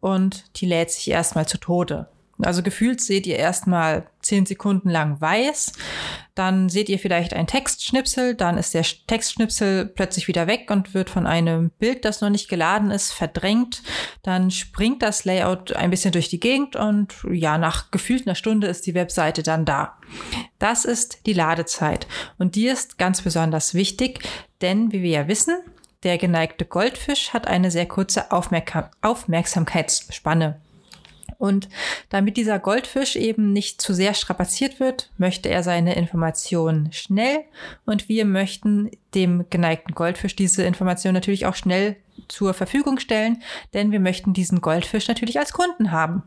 und 0.00 0.44
die 0.60 0.66
lädt 0.66 0.90
sich 0.90 1.10
erstmal 1.10 1.46
zu 1.46 1.58
Tode. 1.58 2.08
Also 2.40 2.62
gefühlt 2.62 3.00
seht 3.00 3.26
ihr 3.26 3.36
erstmal 3.36 4.06
zehn 4.20 4.46
Sekunden 4.46 4.90
lang 4.90 5.20
weiß, 5.20 5.72
dann 6.34 6.68
seht 6.68 6.88
ihr 6.88 7.00
vielleicht 7.00 7.34
ein 7.34 7.48
Textschnipsel, 7.48 8.36
dann 8.36 8.58
ist 8.58 8.74
der 8.74 8.84
Textschnipsel 8.84 9.86
plötzlich 9.86 10.28
wieder 10.28 10.46
weg 10.46 10.70
und 10.70 10.94
wird 10.94 11.10
von 11.10 11.26
einem 11.26 11.70
Bild, 11.70 12.04
das 12.04 12.20
noch 12.20 12.30
nicht 12.30 12.48
geladen 12.48 12.92
ist, 12.92 13.10
verdrängt. 13.10 13.82
Dann 14.22 14.52
springt 14.52 15.02
das 15.02 15.24
Layout 15.24 15.72
ein 15.72 15.90
bisschen 15.90 16.12
durch 16.12 16.28
die 16.28 16.38
Gegend 16.38 16.76
und 16.76 17.14
ja, 17.28 17.58
nach 17.58 17.90
gefühlt 17.90 18.26
einer 18.26 18.36
Stunde 18.36 18.68
ist 18.68 18.86
die 18.86 18.94
Webseite 18.94 19.42
dann 19.42 19.64
da. 19.64 19.98
Das 20.60 20.84
ist 20.84 21.26
die 21.26 21.32
Ladezeit 21.32 22.06
und 22.38 22.54
die 22.54 22.68
ist 22.68 22.98
ganz 22.98 23.22
besonders 23.22 23.74
wichtig, 23.74 24.20
denn 24.60 24.92
wie 24.92 25.02
wir 25.02 25.10
ja 25.10 25.28
wissen, 25.28 25.56
der 26.04 26.18
geneigte 26.18 26.64
Goldfisch 26.64 27.32
hat 27.32 27.48
eine 27.48 27.72
sehr 27.72 27.86
kurze 27.86 28.30
Aufmerksam 28.30 28.84
Aufmerksamkeitsspanne. 29.02 30.60
Und 31.38 31.68
damit 32.08 32.36
dieser 32.36 32.58
Goldfisch 32.58 33.14
eben 33.14 33.52
nicht 33.52 33.80
zu 33.80 33.94
sehr 33.94 34.14
strapaziert 34.14 34.80
wird, 34.80 35.10
möchte 35.18 35.48
er 35.48 35.62
seine 35.62 35.94
Informationen 35.94 36.92
schnell 36.92 37.44
und 37.86 38.08
wir 38.08 38.24
möchten 38.24 38.90
dem 39.14 39.46
geneigten 39.48 39.94
Goldfisch 39.94 40.34
diese 40.34 40.64
Information 40.64 41.14
natürlich 41.14 41.46
auch 41.46 41.54
schnell 41.54 41.96
zur 42.26 42.54
Verfügung 42.54 42.98
stellen, 42.98 43.40
denn 43.72 43.92
wir 43.92 44.00
möchten 44.00 44.32
diesen 44.32 44.60
Goldfisch 44.60 45.06
natürlich 45.06 45.38
als 45.38 45.52
Kunden 45.52 45.92
haben. 45.92 46.24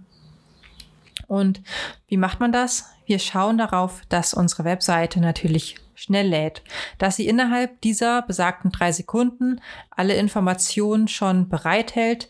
Und 1.27 1.61
wie 2.07 2.17
macht 2.17 2.39
man 2.39 2.53
das? 2.53 2.85
Wir 3.05 3.19
schauen 3.19 3.57
darauf, 3.57 4.01
dass 4.07 4.33
unsere 4.33 4.63
Webseite 4.63 5.19
natürlich 5.19 5.75
schnell 5.93 6.27
lädt, 6.27 6.63
dass 6.97 7.17
sie 7.17 7.27
innerhalb 7.27 7.81
dieser 7.81 8.21
besagten 8.21 8.71
drei 8.71 8.91
Sekunden 8.91 9.61
alle 9.89 10.15
Informationen 10.15 11.07
schon 11.07 11.49
bereithält, 11.49 12.27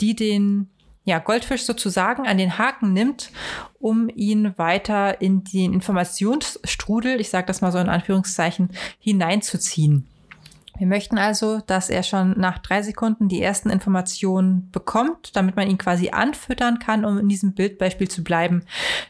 die 0.00 0.14
den 0.14 0.70
ja, 1.08 1.18
Goldfisch 1.20 1.62
sozusagen 1.62 2.26
an 2.26 2.36
den 2.36 2.58
Haken 2.58 2.92
nimmt, 2.92 3.30
um 3.80 4.10
ihn 4.14 4.52
weiter 4.58 5.22
in 5.22 5.42
den 5.42 5.72
Informationsstrudel, 5.72 7.18
ich 7.18 7.30
sage 7.30 7.46
das 7.46 7.62
mal 7.62 7.72
so 7.72 7.78
in 7.78 7.88
Anführungszeichen, 7.88 8.68
hineinzuziehen. 8.98 10.06
Wir 10.76 10.86
möchten 10.86 11.16
also, 11.16 11.60
dass 11.66 11.88
er 11.88 12.02
schon 12.02 12.38
nach 12.38 12.58
drei 12.58 12.82
Sekunden 12.82 13.28
die 13.28 13.40
ersten 13.40 13.70
Informationen 13.70 14.70
bekommt, 14.70 15.34
damit 15.34 15.56
man 15.56 15.68
ihn 15.68 15.78
quasi 15.78 16.10
anfüttern 16.10 16.78
kann, 16.78 17.06
um 17.06 17.18
in 17.18 17.28
diesem 17.28 17.54
Bildbeispiel 17.54 18.08
zu 18.08 18.22
bleiben, 18.22 18.62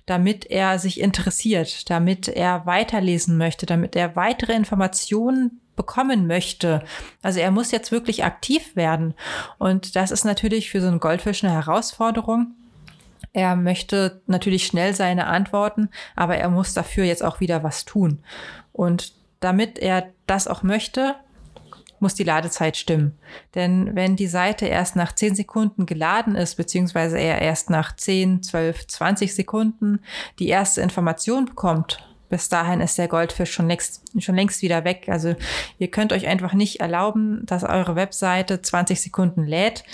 damit 0.07 0.47
er 0.47 0.79
sich 0.79 1.01
interessiert, 1.01 1.91
damit 1.91 2.29
er 2.29 2.65
weiterlesen 2.65 3.37
möchte, 3.37 3.67
damit 3.67 3.97
er 3.97 4.15
weitere 4.15 4.55
Informationen 4.55 5.61
bekommen 5.79 6.27
möchte. 6.27 6.83
Also 7.23 7.41
er 7.41 7.51
muss 7.51 7.71
jetzt 7.71 7.91
wirklich 7.91 8.25
aktiv 8.25 8.77
werden. 8.77 9.15
Und 9.57 9.97
das 9.97 10.11
ist 10.11 10.25
natürlich 10.25 10.71
für 10.71 10.83
so 10.83 10.89
einen 10.89 11.01
Goldfisch 11.01 11.43
eine 11.43 11.55
Herausforderung. 11.55 12.55
Er 13.33 13.57
möchte 13.57 14.21
natürlich 14.27 14.67
schnell 14.67 14.95
seine 14.95 15.27
Antworten, 15.27 15.89
aber 16.17 16.37
er 16.37 16.51
muss 16.51 16.75
dafür 16.75 17.05
jetzt 17.05 17.25
auch 17.25 17.41
wieder 17.41 17.63
was 17.63 17.87
tun. 17.87 18.19
Und 18.73 19.15
damit 19.41 19.79
er 19.79 20.09
das 20.27 20.49
auch 20.49 20.63
möchte, 20.63 21.15
muss 22.01 22.15
die 22.15 22.25
Ladezeit 22.25 22.77
stimmen. 22.77 23.19
Denn 23.55 23.95
wenn 23.95 24.17
die 24.17 24.27
Seite 24.27 24.67
erst 24.67 24.97
nach 24.97 25.15
10 25.15 25.35
Sekunden 25.35 25.87
geladen 25.87 26.37
ist, 26.37 26.57
beziehungsweise 26.57 27.19
er 27.19 27.41
erst 27.41 27.71
nach 27.71 27.95
10, 27.95 28.43
12, 28.43 28.87
20 28.87 29.35
Sekunden 29.35 30.01
die 30.39 30.49
erste 30.49 30.81
Information 30.81 31.47
bekommt 31.47 32.08
bis 32.29 32.49
dahin 32.49 32.81
ist 32.81 32.99
der 32.99 33.09
Goldfisch 33.09 33.53
schon 33.53 33.69
längst, 33.69 34.03
schon 34.19 34.35
längst 34.35 34.63
wieder 34.63 34.85
weg. 34.85 35.09
Also 35.09 35.35
ihr 35.79 35.91
könnt 35.91 36.13
euch 36.13 36.27
einfach 36.27 36.53
nicht 36.53 36.81
erlauben, 36.81 37.45
dass 37.47 37.65
eure 37.65 37.97
Webseite 37.97 38.61
20 38.61 39.01
Sekunden 39.01 39.45
lädt 39.45 39.85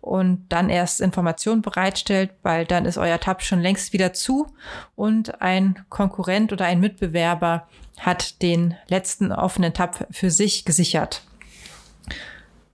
und 0.00 0.46
dann 0.48 0.70
erst 0.70 1.00
Informationen 1.00 1.62
bereitstellt, 1.62 2.30
weil 2.42 2.64
dann 2.64 2.84
ist 2.84 2.98
euer 2.98 3.20
Tab 3.20 3.42
schon 3.42 3.60
längst 3.60 3.92
wieder 3.92 4.12
zu 4.12 4.46
und 4.96 5.40
ein 5.42 5.84
Konkurrent 5.88 6.52
oder 6.52 6.64
ein 6.66 6.80
Mitbewerber 6.80 7.66
hat 7.98 8.40
den 8.42 8.76
letzten 8.88 9.32
offenen 9.32 9.74
Tab 9.74 10.06
für 10.10 10.30
sich 10.30 10.64
gesichert. 10.64 11.22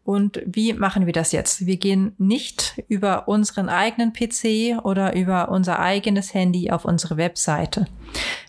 Und 0.07 0.41
wie 0.47 0.73
machen 0.73 1.07
wir 1.07 1.13
das 1.13 1.33
jetzt? 1.33 1.67
Wir 1.67 1.79
gehen 1.79 2.13
nicht 2.17 2.81
über 2.87 3.27
unseren 3.27 3.69
eigenen 3.69 4.13
PC 4.13 4.85
oder 4.85 5.17
über 5.17 5.49
unser 5.49 5.81
eigenes 5.81 6.33
Handy 6.33 6.71
auf 6.71 6.85
unsere 6.85 7.17
Webseite. 7.17 7.89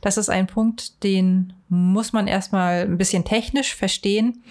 Das 0.02 0.18
ist 0.18 0.30
ein 0.30 0.46
Punkt, 0.46 1.04
den 1.04 1.54
muss 1.68 2.14
man 2.14 2.28
erstmal 2.28 2.84
ein 2.84 3.00
bisschen 3.00 3.26
technisch 3.26 3.74
verstehen. 3.74 4.44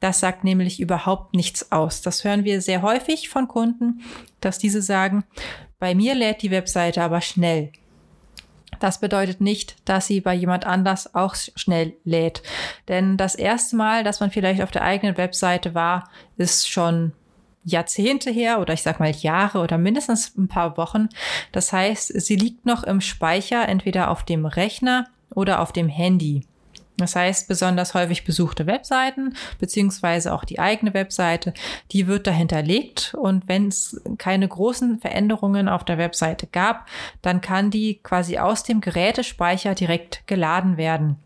Das 0.00 0.20
sagt 0.20 0.42
nämlich 0.42 0.80
überhaupt 0.80 1.34
nichts 1.34 1.70
aus. 1.70 2.00
Das 2.00 2.24
hören 2.24 2.44
wir 2.44 2.62
sehr 2.62 2.80
häufig 2.80 3.28
von 3.28 3.46
Kunden, 3.46 4.00
dass 4.40 4.58
diese 4.58 4.80
sagen, 4.80 5.24
bei 5.78 5.94
mir 5.94 6.14
lädt 6.14 6.40
die 6.40 6.50
Webseite 6.50 7.02
aber 7.02 7.20
schnell. 7.20 7.72
Das 8.84 8.98
bedeutet 9.00 9.40
nicht, 9.40 9.76
dass 9.86 10.08
sie 10.08 10.20
bei 10.20 10.34
jemand 10.34 10.66
anders 10.66 11.14
auch 11.14 11.34
schnell 11.34 11.94
lädt. 12.04 12.42
Denn 12.86 13.16
das 13.16 13.34
erste 13.34 13.76
Mal, 13.76 14.04
dass 14.04 14.20
man 14.20 14.30
vielleicht 14.30 14.60
auf 14.60 14.72
der 14.72 14.82
eigenen 14.82 15.16
Webseite 15.16 15.74
war, 15.74 16.10
ist 16.36 16.68
schon 16.68 17.12
Jahrzehnte 17.64 18.30
her 18.30 18.60
oder 18.60 18.74
ich 18.74 18.82
sag 18.82 19.00
mal 19.00 19.10
Jahre 19.10 19.60
oder 19.60 19.78
mindestens 19.78 20.36
ein 20.36 20.48
paar 20.48 20.76
Wochen. 20.76 21.08
Das 21.50 21.72
heißt, 21.72 22.08
sie 22.20 22.36
liegt 22.36 22.66
noch 22.66 22.84
im 22.84 23.00
Speicher, 23.00 23.66
entweder 23.66 24.10
auf 24.10 24.22
dem 24.22 24.44
Rechner 24.44 25.06
oder 25.34 25.60
auf 25.60 25.72
dem 25.72 25.88
Handy. 25.88 26.42
Das 26.96 27.16
heißt, 27.16 27.48
besonders 27.48 27.94
häufig 27.94 28.24
besuchte 28.24 28.66
Webseiten, 28.66 29.34
beziehungsweise 29.58 30.32
auch 30.32 30.44
die 30.44 30.60
eigene 30.60 30.94
Webseite, 30.94 31.52
die 31.90 32.06
wird 32.06 32.26
dahinterlegt. 32.26 33.14
Und 33.14 33.48
wenn 33.48 33.68
es 33.68 34.00
keine 34.18 34.46
großen 34.46 35.00
Veränderungen 35.00 35.68
auf 35.68 35.84
der 35.84 35.98
Webseite 35.98 36.46
gab, 36.46 36.86
dann 37.20 37.40
kann 37.40 37.70
die 37.70 38.00
quasi 38.02 38.38
aus 38.38 38.62
dem 38.62 38.80
Gerätespeicher 38.80 39.74
direkt 39.74 40.26
geladen 40.26 40.76
werden. 40.76 41.16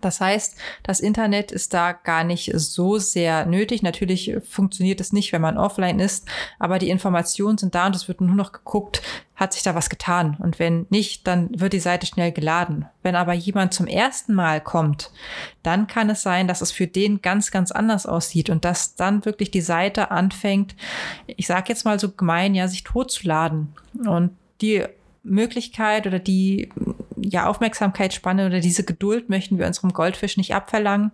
Das 0.00 0.20
heißt, 0.20 0.56
das 0.82 1.00
Internet 1.00 1.52
ist 1.52 1.74
da 1.74 1.92
gar 1.92 2.24
nicht 2.24 2.52
so 2.54 2.98
sehr 2.98 3.46
nötig. 3.46 3.82
Natürlich 3.82 4.36
funktioniert 4.48 5.00
es 5.00 5.12
nicht, 5.12 5.32
wenn 5.32 5.42
man 5.42 5.58
offline 5.58 6.00
ist, 6.00 6.26
aber 6.58 6.78
die 6.78 6.90
Informationen 6.90 7.58
sind 7.58 7.74
da 7.74 7.86
und 7.86 7.96
es 7.96 8.08
wird 8.08 8.20
nur 8.20 8.34
noch 8.34 8.52
geguckt, 8.52 9.02
hat 9.36 9.52
sich 9.52 9.62
da 9.62 9.74
was 9.74 9.90
getan. 9.90 10.36
Und 10.40 10.58
wenn 10.58 10.86
nicht, 10.88 11.26
dann 11.26 11.50
wird 11.60 11.74
die 11.74 11.80
Seite 11.80 12.06
schnell 12.06 12.32
geladen. 12.32 12.86
Wenn 13.02 13.14
aber 13.14 13.34
jemand 13.34 13.74
zum 13.74 13.86
ersten 13.86 14.34
Mal 14.34 14.60
kommt, 14.60 15.10
dann 15.62 15.86
kann 15.86 16.08
es 16.08 16.22
sein, 16.22 16.48
dass 16.48 16.62
es 16.62 16.72
für 16.72 16.86
den 16.86 17.20
ganz, 17.20 17.50
ganz 17.50 17.70
anders 17.70 18.06
aussieht 18.06 18.48
und 18.48 18.64
dass 18.64 18.94
dann 18.94 19.24
wirklich 19.24 19.50
die 19.50 19.60
Seite 19.60 20.10
anfängt, 20.10 20.74
ich 21.26 21.46
sage 21.46 21.66
jetzt 21.68 21.84
mal 21.84 22.00
so 22.00 22.10
gemein, 22.10 22.54
ja, 22.54 22.66
sich 22.66 22.82
totzuladen. 22.82 23.74
Und 24.06 24.30
die 24.62 24.84
Möglichkeit 25.26 26.06
oder 26.06 26.18
die 26.18 26.70
ja, 27.16 27.46
Aufmerksamkeitsspanne 27.46 28.46
oder 28.46 28.60
diese 28.60 28.84
Geduld 28.84 29.28
möchten 29.28 29.58
wir 29.58 29.66
unserem 29.66 29.92
Goldfisch 29.92 30.36
nicht 30.36 30.54
abverlangen. 30.54 31.12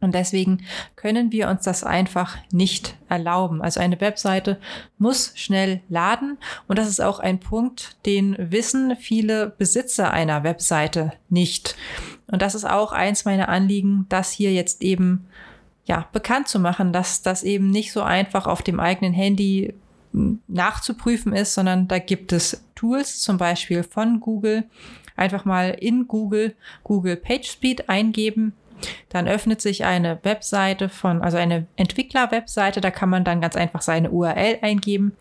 Und 0.00 0.14
deswegen 0.14 0.62
können 0.96 1.30
wir 1.30 1.48
uns 1.48 1.64
das 1.64 1.84
einfach 1.84 2.38
nicht 2.52 2.96
erlauben. 3.10 3.60
Also 3.60 3.80
eine 3.80 4.00
Webseite 4.00 4.58
muss 4.96 5.32
schnell 5.36 5.82
laden. 5.90 6.38
Und 6.66 6.78
das 6.78 6.88
ist 6.88 7.00
auch 7.00 7.18
ein 7.18 7.38
Punkt, 7.38 7.96
den 8.06 8.34
wissen 8.38 8.96
viele 8.96 9.50
Besitzer 9.50 10.10
einer 10.10 10.42
Webseite 10.42 11.12
nicht. 11.28 11.76
Und 12.28 12.40
das 12.40 12.54
ist 12.54 12.64
auch 12.64 12.92
eins 12.92 13.26
meiner 13.26 13.50
Anliegen, 13.50 14.06
das 14.08 14.30
hier 14.30 14.52
jetzt 14.52 14.82
eben 14.82 15.26
ja, 15.84 16.08
bekannt 16.12 16.48
zu 16.48 16.60
machen, 16.60 16.92
dass 16.94 17.20
das 17.20 17.42
eben 17.42 17.70
nicht 17.70 17.92
so 17.92 18.02
einfach 18.02 18.46
auf 18.46 18.62
dem 18.62 18.80
eigenen 18.80 19.12
Handy 19.12 19.74
nachzuprüfen 20.48 21.34
ist, 21.34 21.54
sondern 21.54 21.88
da 21.88 21.98
gibt 21.98 22.32
es 22.32 22.64
Tools, 22.80 23.20
zum 23.20 23.36
Beispiel 23.36 23.82
von 23.82 24.20
Google. 24.20 24.64
Einfach 25.14 25.44
mal 25.44 25.76
in 25.78 26.08
Google 26.08 26.54
Google 26.82 27.16
PageSpeed 27.16 27.90
eingeben. 27.90 28.54
Dann 29.10 29.28
öffnet 29.28 29.60
sich 29.60 29.84
eine 29.84 30.18
Webseite 30.22 30.88
von, 30.88 31.20
also 31.20 31.36
eine 31.36 31.66
Entwickler-Webseite, 31.76 32.80
da 32.80 32.90
kann 32.90 33.10
man 33.10 33.24
dann 33.24 33.42
ganz 33.42 33.54
einfach 33.54 33.82
seine 33.82 34.10
URL 34.10 34.60
eingeben 34.62 35.14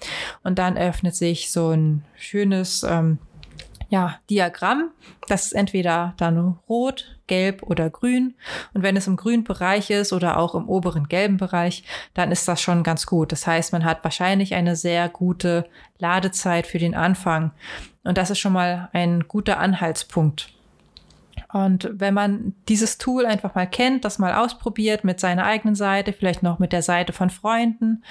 und 0.44 0.58
dann 0.58 0.78
öffnet 0.78 1.16
sich 1.16 1.52
so 1.52 1.72
ein 1.72 2.06
schönes 2.16 2.84
ähm, 2.84 3.18
ja, 3.90 4.20
Diagramm. 4.30 4.92
Das 5.28 5.48
ist 5.48 5.54
entweder 5.54 6.14
dann 6.18 6.58
rot, 6.70 7.18
gelb 7.28 7.64
oder 7.64 7.90
grün. 7.90 8.36
Und 8.74 8.84
wenn 8.84 8.96
es 8.96 9.08
im 9.08 9.16
grünen 9.16 9.44
Bereich 9.44 9.90
ist 9.90 10.14
oder 10.14 10.38
auch 10.38 10.56
im 10.56 10.70
oberen 10.70 11.08
gelben 11.08 11.38
Bereich, 11.38 11.84
dann 12.14 12.32
ist 12.32 12.48
das 12.48 12.62
schon 12.62 12.84
ganz 12.84 13.06
gut. 13.06 13.32
Das 13.32 13.48
heißt, 13.48 13.74
man 13.74 13.86
hat 13.86 14.04
wahrscheinlich 14.04 14.54
eine 14.54 14.76
sehr 14.76 15.10
gute 15.10 15.68
Ladezeit 15.98 16.68
für 16.68 16.80
den 16.80 16.96
Anfang. 16.96 17.52
Und 18.04 18.18
das 18.18 18.30
ist 18.30 18.40
schon 18.40 18.54
mal 18.54 18.90
ein 18.94 19.28
guter 19.28 19.60
Anhaltspunkt. 19.60 20.54
Und 21.52 21.90
wenn 21.94 22.14
man 22.14 22.54
dieses 22.68 23.00
Tool 23.00 23.26
einfach 23.26 23.56
mal 23.56 23.66
kennt, 23.66 24.06
das 24.06 24.20
mal 24.20 24.34
ausprobiert 24.36 25.04
mit 25.04 25.20
seiner 25.20 25.46
eigenen 25.46 25.74
Seite, 25.74 26.14
vielleicht 26.14 26.44
noch 26.44 26.60
mit 26.60 26.74
der 26.74 26.84
Seite 26.84 27.12
von 27.12 27.32
Freunden, 27.32 28.04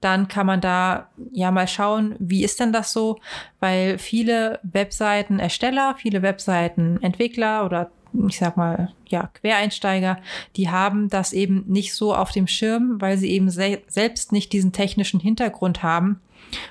dann 0.00 0.28
kann 0.28 0.46
man 0.46 0.60
da 0.60 1.08
ja 1.32 1.50
mal 1.50 1.66
schauen, 1.66 2.14
wie 2.18 2.44
ist 2.44 2.60
denn 2.60 2.74
das 2.74 2.92
so? 2.92 3.18
Weil 3.58 3.96
viele 3.98 4.60
Webseitenersteller, 4.62 5.94
viele 5.96 6.20
Webseitenentwickler 6.20 7.64
oder 7.64 7.90
ich 8.28 8.38
sag 8.38 8.56
mal, 8.56 8.92
ja, 9.06 9.28
Quereinsteiger, 9.34 10.18
die 10.56 10.70
haben 10.70 11.08
das 11.08 11.32
eben 11.32 11.64
nicht 11.66 11.94
so 11.94 12.14
auf 12.14 12.30
dem 12.30 12.46
Schirm, 12.46 13.00
weil 13.00 13.18
sie 13.18 13.30
eben 13.30 13.50
se 13.50 13.80
selbst 13.88 14.30
nicht 14.30 14.52
diesen 14.52 14.72
technischen 14.72 15.20
Hintergrund 15.20 15.82
haben 15.82 16.20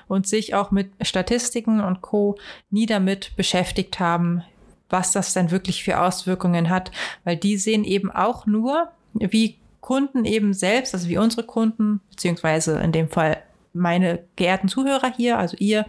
und 0.08 0.26
sich 0.26 0.54
auch 0.54 0.70
mit 0.70 0.90
Statistiken 1.02 1.80
und 1.80 2.00
Co. 2.00 2.36
nie 2.70 2.86
damit 2.86 3.36
beschäftigt 3.36 4.00
haben, 4.00 4.42
was 4.94 5.10
das 5.10 5.34
denn 5.34 5.50
wirklich 5.50 5.82
für 5.82 6.00
Auswirkungen 6.00 6.70
hat, 6.70 6.92
weil 7.24 7.36
die 7.36 7.56
sehen 7.56 7.82
eben 7.82 8.12
auch 8.12 8.46
nur, 8.46 8.92
wie 9.12 9.58
Kunden 9.80 10.24
eben 10.24 10.54
selbst, 10.54 10.94
also 10.94 11.08
wie 11.08 11.18
unsere 11.18 11.42
Kunden, 11.42 12.00
beziehungsweise 12.10 12.78
in 12.78 12.92
dem 12.92 13.08
Fall 13.08 13.42
meine 13.72 14.20
geehrten 14.36 14.68
Zuhörer 14.68 15.12
hier, 15.14 15.36
also 15.36 15.56
ihr, 15.58 15.84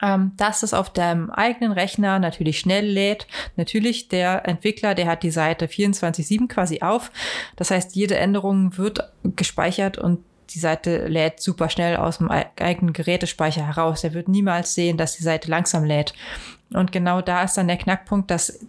ähm, 0.00 0.32
dass 0.36 0.62
es 0.62 0.72
auf 0.72 0.92
deinem 0.92 1.30
eigenen 1.30 1.72
Rechner 1.72 2.20
natürlich 2.20 2.60
schnell 2.60 2.86
lädt. 2.86 3.26
Natürlich, 3.56 4.08
der 4.08 4.46
Entwickler, 4.46 4.94
der 4.94 5.08
hat 5.08 5.24
die 5.24 5.32
Seite 5.32 5.66
24-7 5.66 6.46
quasi 6.46 6.82
auf. 6.82 7.10
Das 7.56 7.72
heißt, 7.72 7.96
jede 7.96 8.16
Änderung 8.16 8.78
wird 8.78 9.12
gespeichert 9.24 9.98
und 9.98 10.20
die 10.50 10.58
Seite 10.58 11.06
lädt 11.08 11.40
super 11.40 11.68
schnell 11.68 11.96
aus 11.96 12.18
dem 12.18 12.30
eigenen 12.30 12.92
Gerätespeicher 12.92 13.66
heraus. 13.66 14.04
Er 14.04 14.14
wird 14.14 14.28
niemals 14.28 14.74
sehen, 14.74 14.96
dass 14.96 15.16
die 15.16 15.22
Seite 15.22 15.50
langsam 15.50 15.84
lädt. 15.84 16.14
Und 16.72 16.92
genau 16.92 17.20
da 17.20 17.42
ist 17.42 17.56
dann 17.56 17.68
der 17.68 17.76
Knackpunkt, 17.76 18.30
dass 18.30 18.60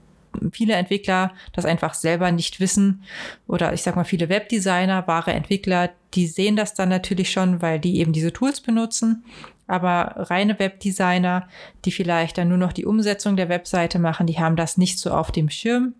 viele 0.51 0.73
Entwickler 0.73 1.33
das 1.53 1.65
einfach 1.65 1.93
selber 1.93 2.31
nicht 2.31 2.59
wissen 2.59 3.03
oder 3.47 3.73
ich 3.73 3.81
sag 3.81 3.95
mal 3.95 4.03
viele 4.03 4.29
Webdesigner, 4.29 5.07
wahre 5.07 5.33
Entwickler, 5.33 5.89
die 6.13 6.27
sehen 6.27 6.55
das 6.55 6.73
dann 6.73 6.89
natürlich 6.89 7.31
schon, 7.31 7.61
weil 7.61 7.79
die 7.79 7.97
eben 7.97 8.13
diese 8.13 8.33
Tools 8.33 8.61
benutzen. 8.61 9.23
Aber 9.67 10.13
reine 10.29 10.59
Webdesigner, 10.59 11.47
die 11.85 11.91
vielleicht 11.91 12.37
dann 12.37 12.49
nur 12.49 12.57
noch 12.57 12.71
die 12.71 12.85
Umsetzung 12.85 13.35
der 13.35 13.49
Webseite 13.49 13.99
machen, 13.99 14.27
die 14.27 14.39
haben 14.39 14.55
das 14.55 14.77
nicht 14.77 14.99
so 14.99 15.11
auf 15.11 15.31
dem 15.31 15.49
Schirm. 15.49 15.93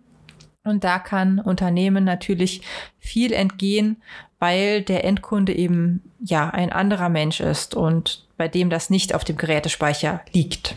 Und 0.64 0.84
da 0.84 0.98
kann 0.98 1.38
Unternehmen 1.38 2.04
natürlich 2.04 2.62
viel 2.98 3.32
entgehen, 3.32 4.02
weil 4.38 4.82
der 4.82 5.04
Endkunde 5.04 5.54
eben 5.54 6.02
ja 6.20 6.50
ein 6.50 6.72
anderer 6.72 7.08
Mensch 7.08 7.40
ist 7.40 7.74
und 7.74 8.26
bei 8.36 8.48
dem 8.48 8.70
das 8.70 8.90
nicht 8.90 9.14
auf 9.14 9.24
dem 9.24 9.36
Gerätespeicher 9.36 10.20
liegt. 10.32 10.76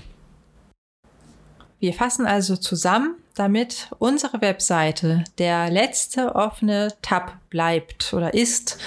Wir 1.80 1.94
fassen 1.94 2.26
also 2.26 2.56
zusammen, 2.58 3.16
damit 3.36 3.90
unsere 3.98 4.42
Webseite 4.42 5.24
der 5.38 5.70
letzte 5.70 6.36
offene 6.36 6.90
Tab 7.02 7.38
bleibt 7.50 8.14
oder 8.14 8.34
ist 8.34 8.78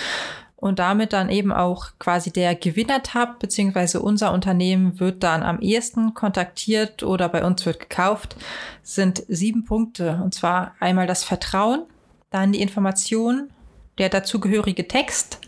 und 0.57 0.79
damit 0.79 1.13
dann 1.13 1.29
eben 1.29 1.53
auch 1.53 1.89
quasi 1.99 2.31
der 2.31 2.55
Gewinner-Tab 2.55 3.39
beziehungsweise 3.39 4.01
unser 4.01 4.33
Unternehmen 4.33 4.99
wird 4.99 5.23
dann 5.23 5.43
am 5.43 5.61
ehesten 5.61 6.15
kontaktiert 6.15 7.03
oder 7.03 7.29
bei 7.29 7.45
uns 7.45 7.67
wird 7.67 7.81
gekauft, 7.81 8.37
sind 8.83 9.25
sieben 9.29 9.65
Punkte. 9.65 10.21
Und 10.25 10.35
zwar 10.35 10.75
einmal 10.81 11.07
das 11.07 11.23
Vertrauen, 11.23 11.83
dann 12.31 12.53
die 12.53 12.63
Information, 12.63 13.51
der 13.99 14.09
dazugehörige 14.09 14.89
Text, 14.89 15.41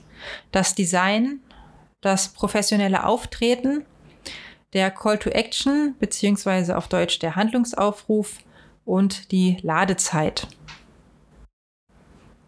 das 0.52 0.74
Design, 0.74 1.40
das 2.00 2.28
professionelle 2.28 3.04
Auftreten, 3.04 3.84
der 4.72 4.90
Call 4.90 5.18
to 5.18 5.30
Action 5.30 5.94
beziehungsweise 5.98 6.76
auf 6.76 6.88
Deutsch 6.88 7.18
der 7.18 7.36
Handlungsaufruf 7.36 8.38
und 8.84 9.32
die 9.32 9.58
Ladezeit. 9.62 10.46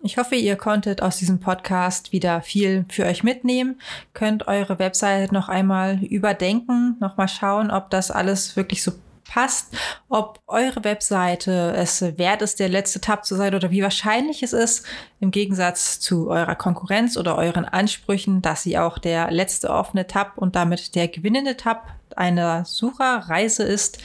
Ich 0.03 0.17
hoffe, 0.17 0.37
ihr 0.37 0.57
konntet 0.57 1.03
aus 1.03 1.17
diesem 1.19 1.41
Podcast 1.41 2.13
wieder 2.13 2.41
viel 2.41 2.85
für 2.89 3.05
euch 3.05 3.25
mitnehmen, 3.25 3.81
könnt 4.15 4.47
eure 4.47 4.79
Webseite 4.79 5.35
noch 5.35 5.49
einmal 5.49 6.05
überdenken, 6.05 6.97
noch 7.01 7.17
mal 7.17 7.27
schauen, 7.27 7.73
ob 7.73 7.91
das 7.91 8.13
alles 8.13 8.55
wirklich 8.55 8.83
so 8.83 8.93
passt, 9.29 9.77
ob 10.09 10.41
eure 10.49 10.83
Webseite 10.83 11.73
es 11.77 12.03
wert 12.19 12.43
ist, 12.43 12.59
der 12.59 12.69
letzte 12.69 13.01
Tab 13.01 13.25
zu 13.25 13.37
sein 13.37 13.55
oder 13.55 13.71
wie 13.71 13.83
wahrscheinlich 13.83 14.43
es 14.43 14.53
ist, 14.53 14.85
im 15.21 15.31
Gegensatz 15.31 16.01
zu 16.01 16.31
eurer 16.31 16.57
Konkurrenz 16.57 17.17
oder 17.17 17.37
euren 17.37 17.65
Ansprüchen, 17.65 18.43
dass 18.43 18.63
sie 18.63 18.79
auch 18.79 18.99
der 18.99 19.31
letzte 19.31 19.71
offene 19.71 20.07
Tab 20.07 20.33
und 20.37 20.57
damit 20.57 20.95
der 20.95 21.09
gewinnende 21.09 21.57
Tab 21.57 21.87
einer 22.17 22.65
Sucherreise 22.65 23.63
ist. 23.63 23.99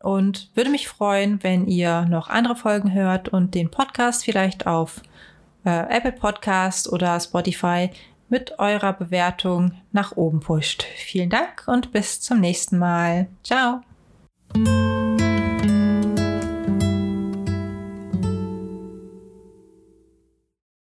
Und 0.00 0.50
würde 0.54 0.70
mich 0.70 0.88
freuen, 0.88 1.42
wenn 1.42 1.66
ihr 1.66 2.02
noch 2.02 2.28
andere 2.28 2.54
Folgen 2.54 2.94
hört 2.94 3.28
und 3.28 3.54
den 3.54 3.70
Podcast 3.70 4.24
vielleicht 4.24 4.66
auf 4.66 5.02
äh, 5.64 5.96
Apple 5.96 6.12
Podcast 6.12 6.92
oder 6.92 7.18
Spotify 7.18 7.90
mit 8.28 8.58
eurer 8.58 8.92
Bewertung 8.92 9.72
nach 9.92 10.16
oben 10.16 10.40
pusht. 10.40 10.82
Vielen 10.82 11.30
Dank 11.30 11.64
und 11.66 11.92
bis 11.92 12.20
zum 12.20 12.40
nächsten 12.40 12.78
Mal. 12.78 13.28
Ciao. 13.42 13.82
Música 14.56 15.25